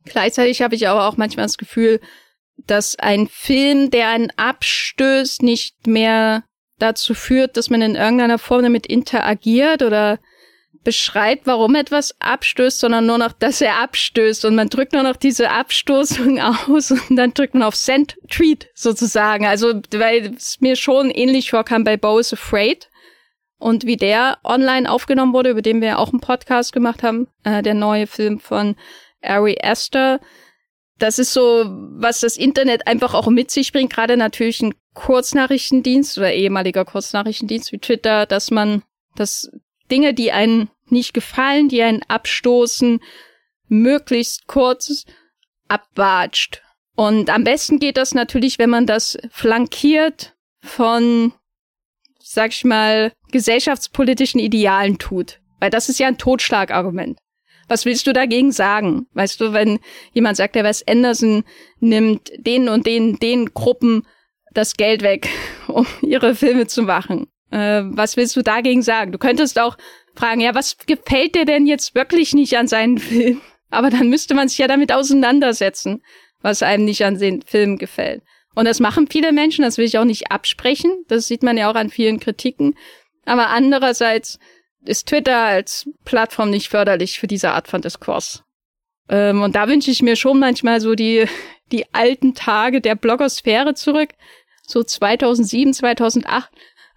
[0.04, 2.00] Gleichzeitig habe ich aber auch manchmal das Gefühl,
[2.56, 6.44] dass ein Film, der einen abstößt, nicht mehr
[6.78, 10.20] dazu führt, dass man in irgendeiner Form damit interagiert oder
[10.84, 15.16] beschreibt, warum etwas abstößt, sondern nur noch, dass er abstößt und man drückt nur noch
[15.16, 19.46] diese Abstoßung aus und dann drückt man auf Send Tweet sozusagen.
[19.46, 22.88] Also, weil es mir schon ähnlich vorkam bei Bo is Afraid,
[23.58, 27.62] und wie der online aufgenommen wurde, über den wir auch einen Podcast gemacht haben, äh,
[27.62, 28.76] der neue Film von
[29.22, 30.20] Ari Aster.
[30.98, 36.18] Das ist so, was das Internet einfach auch mit sich bringt, gerade natürlich ein Kurznachrichtendienst
[36.18, 38.82] oder ehemaliger Kurznachrichtendienst wie Twitter, dass man,
[39.14, 39.50] dass
[39.90, 43.00] Dinge, die einen nicht gefallen, die einen abstoßen,
[43.68, 45.04] möglichst kurz
[45.68, 46.62] abwatscht.
[46.96, 51.32] Und am besten geht das natürlich, wenn man das flankiert von
[52.28, 55.40] sag ich mal, gesellschaftspolitischen Idealen tut.
[55.60, 57.18] Weil das ist ja ein Totschlagargument.
[57.68, 59.06] Was willst du dagegen sagen?
[59.12, 59.78] Weißt du, wenn
[60.12, 61.44] jemand sagt, der Wes Anderson
[61.80, 64.06] nimmt den und den, den Gruppen
[64.52, 65.28] das Geld weg,
[65.68, 67.26] um ihre Filme zu machen.
[67.50, 69.12] Äh, was willst du dagegen sagen?
[69.12, 69.76] Du könntest auch
[70.14, 73.40] fragen, ja, was gefällt dir denn jetzt wirklich nicht an seinen Filmen?
[73.70, 76.02] Aber dann müsste man sich ja damit auseinandersetzen,
[76.40, 78.22] was einem nicht an den Filmen gefällt.
[78.54, 81.04] Und das machen viele Menschen, das will ich auch nicht absprechen.
[81.08, 82.74] Das sieht man ja auch an vielen Kritiken.
[83.28, 84.38] Aber andererseits
[84.84, 88.42] ist Twitter als Plattform nicht förderlich für diese Art von Diskurs.
[89.08, 91.26] Ähm, und da wünsche ich mir schon manchmal so die,
[91.72, 94.10] die alten Tage der Blogosphäre zurück,
[94.66, 96.50] so 2007, 2008,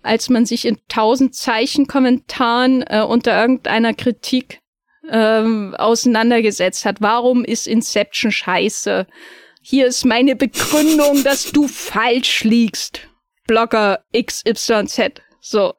[0.04, 4.62] als man sich in tausend Zeichen Kommentaren äh, unter irgendeiner Kritik
[5.10, 6.98] ähm, auseinandergesetzt hat.
[7.02, 9.06] Warum ist Inception scheiße?
[9.62, 13.02] Hier ist meine Begründung, dass du falsch liegst.
[13.48, 15.22] Blogger XYZ.
[15.42, 15.74] So.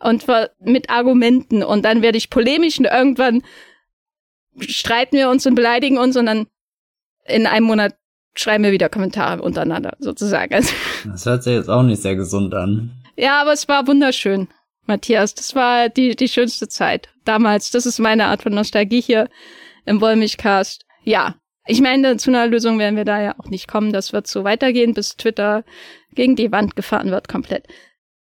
[0.00, 1.62] Und zwar mit Argumenten.
[1.62, 3.42] Und dann werde ich polemisch und irgendwann
[4.60, 6.46] streiten wir uns und beleidigen uns und dann
[7.24, 7.96] in einem Monat
[8.34, 10.54] schreiben wir wieder Kommentare untereinander, sozusagen.
[10.54, 10.72] Also,
[11.04, 12.92] das hört sich jetzt auch nicht sehr gesund an.
[13.16, 14.48] Ja, aber es war wunderschön,
[14.86, 15.34] Matthias.
[15.34, 17.70] Das war die, die schönste Zeit damals.
[17.70, 19.28] Das ist meine Art von Nostalgie hier
[19.84, 20.84] im Wollmilchcast.
[21.02, 21.34] Ja,
[21.66, 23.92] ich meine, zu einer Lösung werden wir da ja auch nicht kommen.
[23.92, 25.64] Das wird so weitergehen, bis Twitter
[26.14, 27.66] gegen die Wand gefahren wird, komplett.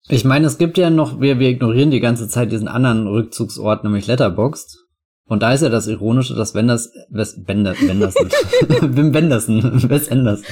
[0.09, 3.85] Ich meine, es gibt ja noch, wir, wir ignorieren die ganze Zeit diesen anderen Rückzugsort,
[3.85, 4.79] nämlich Letterboxd.
[5.27, 8.29] Und da ist ja das Ironische, dass wenn das, Wes, Bender, Benderson,
[8.81, 10.45] Wim Benderson, Wes Anderson,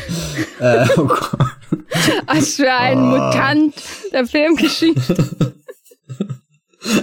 [0.60, 1.30] äh, oh Gott.
[2.28, 3.06] Was für ein oh.
[3.06, 3.74] Mutant
[4.12, 5.16] der Filmgeschichte.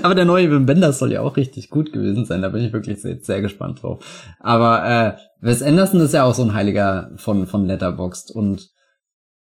[0.03, 2.71] Aber der neue Wim Benders soll ja auch richtig gut gewesen sein, da bin ich
[2.71, 3.99] wirklich sehr, sehr gespannt drauf.
[4.39, 8.69] Aber äh, Wes Anderson ist ja auch so ein Heiliger von, von Letterboxd und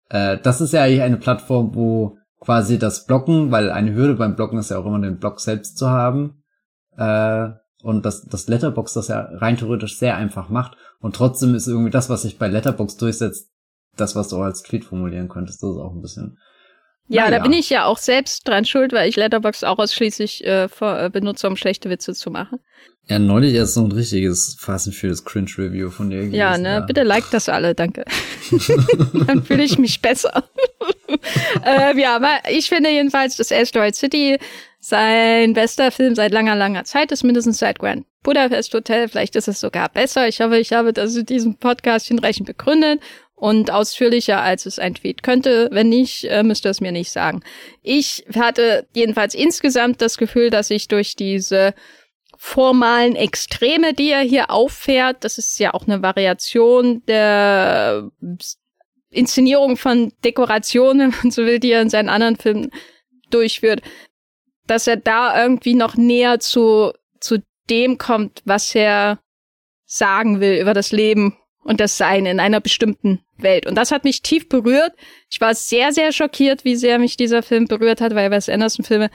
[0.09, 4.35] äh, das ist ja eigentlich eine Plattform, wo quasi das Blocken, weil eine Hürde beim
[4.35, 6.43] Blocken ist ja auch immer den Block selbst zu haben,
[6.97, 7.51] äh,
[7.83, 11.91] und das, das Letterbox das ja rein theoretisch sehr einfach macht und trotzdem ist irgendwie
[11.91, 13.51] das, was sich bei Letterbox durchsetzt,
[13.97, 16.39] das, was du auch als Tweet formulieren könntest, das ist auch ein bisschen.
[17.11, 17.39] Ja, naja.
[17.39, 21.11] da bin ich ja auch selbst dran schuld, weil ich Letterbox auch ausschließlich äh, äh,
[21.11, 22.61] benutze, um schlechte Witze zu machen.
[23.09, 26.29] Ja, neulich erst so ein richtiges Fast and Furious Cringe Review von dir.
[26.29, 26.81] Ja, ne, ja.
[26.81, 28.05] bitte like das alle, danke.
[29.27, 30.45] Dann fühle ich mich besser.
[31.67, 34.39] äh, ja, aber ich finde jedenfalls, dass Asteroid City
[34.79, 39.09] sein bester Film seit langer, langer Zeit ist, mindestens seit Grand Budapest Hotel.
[39.09, 40.29] Vielleicht ist es sogar besser.
[40.29, 43.01] Ich hoffe, ich habe das in diesem Podcast hinreichend begründet
[43.41, 45.69] und ausführlicher, als es ein Tweet könnte.
[45.73, 47.43] Wenn nicht, äh, müsste es mir nicht sagen.
[47.83, 51.75] Ich hatte jedenfalls insgesamt das Gefühl, dass ich durch diese
[52.37, 58.11] formalen Extreme, die er hier auffährt, das ist ja auch eine Variation der
[59.09, 62.71] Inszenierung von Dekorationen, wenn man so will, die er in seinen anderen Filmen
[63.31, 63.81] durchführt,
[64.67, 67.39] dass er da irgendwie noch näher zu, zu
[67.71, 69.19] dem kommt, was er
[69.87, 73.67] sagen will über das Leben und das Sein in einer bestimmten Welt.
[73.67, 74.93] Und das hat mich tief berührt.
[75.31, 79.11] Ich war sehr, sehr schockiert, wie sehr mich dieser Film berührt hat, weil Wes Anderson-Filme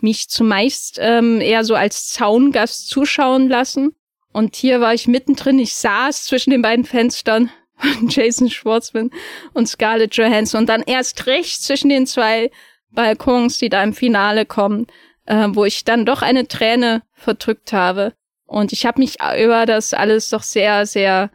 [0.00, 3.94] mich zumeist ähm, eher so als Zaungast zuschauen lassen.
[4.32, 5.58] Und hier war ich mittendrin.
[5.58, 9.10] Ich saß zwischen den beiden Fenstern von Jason Schwartzman
[9.54, 12.50] und Scarlett Johansson und dann erst recht zwischen den zwei
[12.90, 14.86] Balkons, die da im Finale kommen,
[15.26, 18.14] äh, wo ich dann doch eine Träne verdrückt habe.
[18.46, 21.30] Und ich habe mich über das alles doch sehr, sehr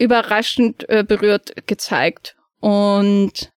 [0.00, 2.36] überraschend äh, berührt gezeigt.
[2.58, 3.52] Und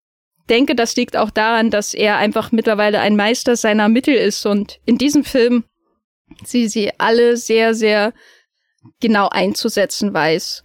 [0.49, 4.79] denke, das liegt auch daran, dass er einfach mittlerweile ein Meister seiner Mittel ist und
[4.85, 5.63] in diesem Film
[6.43, 8.13] sie sie alle sehr, sehr
[8.99, 10.63] genau einzusetzen weiß,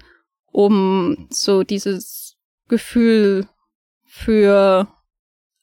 [0.51, 2.37] um so dieses
[2.69, 3.49] Gefühl
[4.07, 4.89] für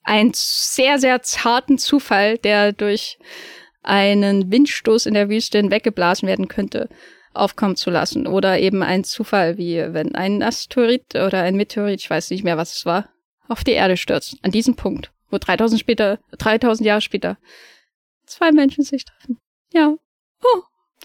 [0.03, 3.17] einen sehr, sehr zarten Zufall, der durch
[3.81, 6.89] einen Windstoß in der Wüste hinweggeblasen werden könnte,
[7.33, 8.27] aufkommen zu lassen.
[8.27, 12.57] Oder eben ein Zufall, wie wenn ein Asteroid oder ein Meteorit, ich weiß nicht mehr,
[12.57, 13.09] was es war,
[13.47, 14.37] auf die Erde stürzt.
[14.41, 17.37] An diesem Punkt, wo 3000 später, 3000 Jahre später
[18.25, 19.39] zwei Menschen sich treffen.
[19.73, 19.95] Ja.
[20.43, 20.61] Oh,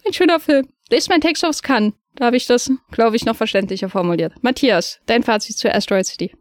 [0.07, 0.69] ein schöner Film.
[0.91, 1.95] Lest mein Text aufs Kann.
[2.15, 4.33] Da habe ich das, glaube ich, noch verständlicher formuliert.
[4.43, 6.35] Matthias, dein Fazit zu Asteroid City.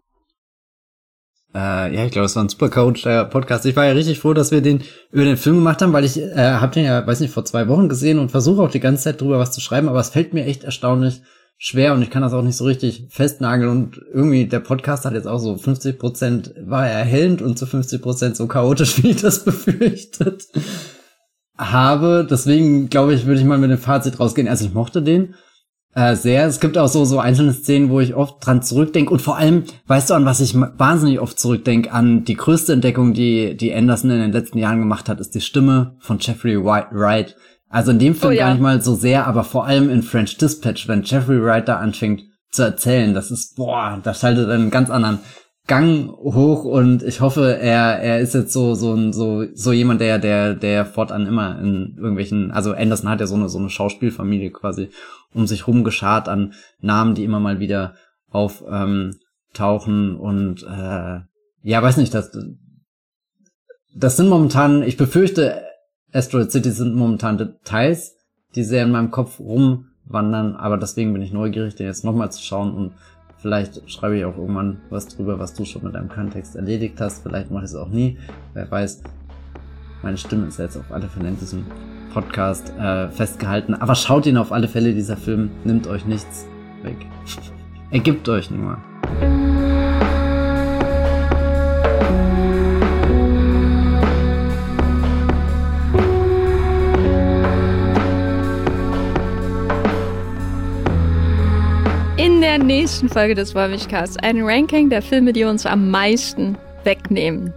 [1.56, 3.66] Äh, ja, ich glaube, es war ein super der Podcast.
[3.66, 6.18] Ich war ja richtig froh, dass wir den über den Film gemacht haben, weil ich
[6.20, 9.06] äh, habe den ja, weiß nicht, vor zwei Wochen gesehen und versuche auch die ganze
[9.06, 11.22] Zeit drüber was zu schreiben, aber es fällt mir echt erstaunlich
[11.58, 15.14] schwer und ich kann das auch nicht so richtig festnageln und irgendwie der Podcast hat
[15.14, 19.22] jetzt auch so 50 Prozent war erhellend und zu 50 Prozent so chaotisch, wie ich
[19.22, 20.48] das befürchtet
[21.58, 22.28] habe.
[22.30, 24.48] Deswegen glaube ich, würde ich mal mit dem Fazit rausgehen.
[24.48, 25.34] Also ich mochte den
[25.98, 26.46] äh, sehr.
[26.46, 29.12] Es gibt auch so, so einzelne Szenen, wo ich oft dran zurückdenke.
[29.12, 33.14] Und vor allem, weißt du, an was ich wahnsinnig oft zurückdenke, an die größte Entdeckung,
[33.16, 37.36] die, die Anderson in den letzten Jahren gemacht hat, ist die Stimme von Jeffrey Wright.
[37.70, 38.46] Also in dem Film oh, ja.
[38.46, 41.78] gar nicht mal so sehr, aber vor allem in French Dispatch, wenn Jeffrey Wright da
[41.78, 42.22] anfängt
[42.52, 45.20] zu erzählen, das ist, boah, das schaltet einen ganz anderen
[45.68, 50.18] Gang hoch und ich hoffe, er, er ist jetzt so, so, so, so jemand, der,
[50.18, 54.52] der, der fortan immer in irgendwelchen, also Anderson hat ja so eine, so eine Schauspielfamilie
[54.52, 54.92] quasi
[55.38, 57.96] um sich rum geschart an Namen, die immer mal wieder
[58.30, 59.16] auf, ähm,
[59.60, 61.20] und äh,
[61.64, 62.32] ja, weiß nicht, das,
[63.96, 65.64] das sind momentan, ich befürchte,
[66.14, 68.16] Asteroid City sind momentan Details,
[68.56, 72.42] die sehr in meinem Kopf rumwandern, aber deswegen bin ich neugierig, den jetzt nochmal zu
[72.44, 72.94] schauen und
[73.38, 77.24] vielleicht schreibe ich auch irgendwann was drüber, was du schon mit deinem Kontext erledigt hast,
[77.24, 78.18] vielleicht mache ich es auch nie,
[78.54, 79.02] wer weiß.
[80.04, 81.66] Meine Stimme ist jetzt auf alle Fälle in diesem
[82.14, 86.48] Podcast äh, festgehalten, aber schaut ihn auf alle Fälle, dieser Film nimmt euch nichts
[86.84, 86.98] weg.
[87.92, 88.78] er gibt euch nur.
[102.18, 107.54] In der nächsten Folge des Wollmilchcasts ein Ranking der Filme, die uns am meisten wegnehmen.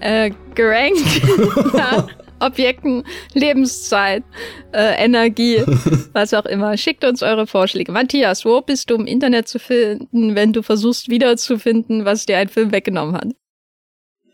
[0.00, 0.98] Äh, gerankt
[2.42, 3.04] Objekten,
[3.34, 4.24] Lebenszeit,
[4.72, 5.62] äh, Energie,
[6.12, 6.76] was auch immer.
[6.76, 7.92] Schickt uns eure Vorschläge.
[7.92, 12.48] Matthias, wo bist du im Internet zu finden, wenn du versuchst wiederzufinden, was dir ein
[12.48, 13.28] Film weggenommen hat?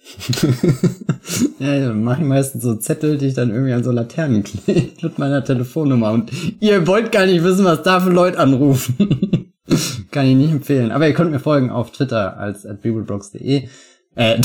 [1.58, 5.18] ja, mache ich meistens so Zettel, die ich dann irgendwie an so Laternen klebe mit
[5.18, 6.12] meiner Telefonnummer.
[6.12, 6.30] Und
[6.60, 9.52] ihr wollt gar nicht wissen, was da für Leute anrufen.
[10.10, 10.92] Kann ich nicht empfehlen.
[10.92, 13.68] Aber ihr könnt mir folgen auf Twitter als at bibelbrox.de.
[14.14, 14.40] Äh,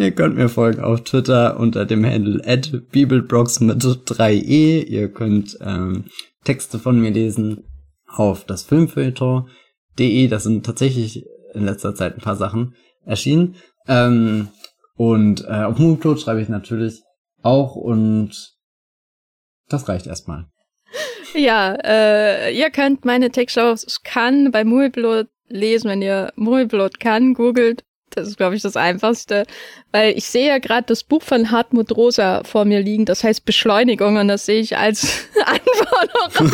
[0.00, 4.84] ihr könnt mir folgen auf Twitter unter dem Handle at bibelbrox mit 3e.
[4.84, 6.06] Ihr könnt ähm,
[6.44, 7.64] Texte von mir lesen
[8.06, 10.28] auf das Filmfilter.de.
[10.28, 11.24] Das sind tatsächlich
[11.54, 12.74] in letzter Zeit ein paar Sachen
[13.04, 13.56] erschienen.
[13.86, 14.48] Ähm,
[14.96, 17.02] und äh, auf Moonplot schreibe ich natürlich
[17.42, 18.54] auch und
[19.68, 20.46] das reicht erstmal.
[21.34, 27.84] Ja, äh, ihr könnt meine auf Kann bei Moonplot lesen, wenn ihr Moonplot kann, googelt
[28.10, 29.44] das ist, glaube ich, das Einfachste,
[29.92, 33.44] weil ich sehe ja gerade das Buch von Hartmut Rosa vor mir liegen, das heißt
[33.44, 36.52] Beschleunigung und das sehe ich als Anforderung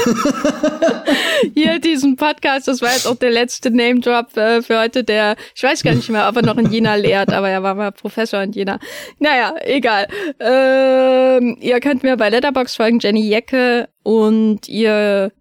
[1.55, 2.69] hier diesen Podcast.
[2.69, 6.09] Das war jetzt auch der letzte Name-Drop äh, für heute, der, ich weiß gar nicht
[6.09, 8.78] mehr, ob er noch in Jena lehrt, aber er war mal Professor in Jena.
[9.19, 10.09] Naja, egal.
[10.41, 15.33] Ähm, ihr könnt mir bei Letterbox folgen, Jenny Jecke, und ihr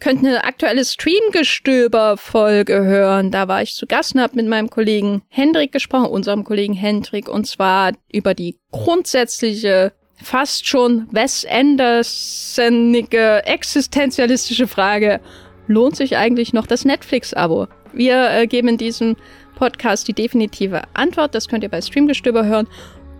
[0.00, 3.30] könnt eine aktuelle Streamgestöber-Folge hören.
[3.30, 7.28] Da war ich zu Gast und habe mit meinem Kollegen Hendrik gesprochen, unserem Kollegen Hendrik,
[7.28, 15.20] und zwar über die grundsätzliche, fast schon Wes Andersonige existenzialistische Frage,
[15.66, 17.68] lohnt sich eigentlich noch das Netflix-Abo?
[17.92, 19.16] Wir äh, geben in diesem
[19.56, 21.34] Podcast die definitive Antwort.
[21.34, 22.66] Das könnt ihr bei Streamgestöber hören.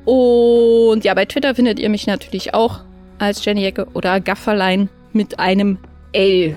[0.06, 2.80] Und ja, bei Twitter findet ihr mich natürlich auch
[3.18, 5.78] als Jenny Ecke oder Gafferlein mit einem
[6.12, 6.56] L.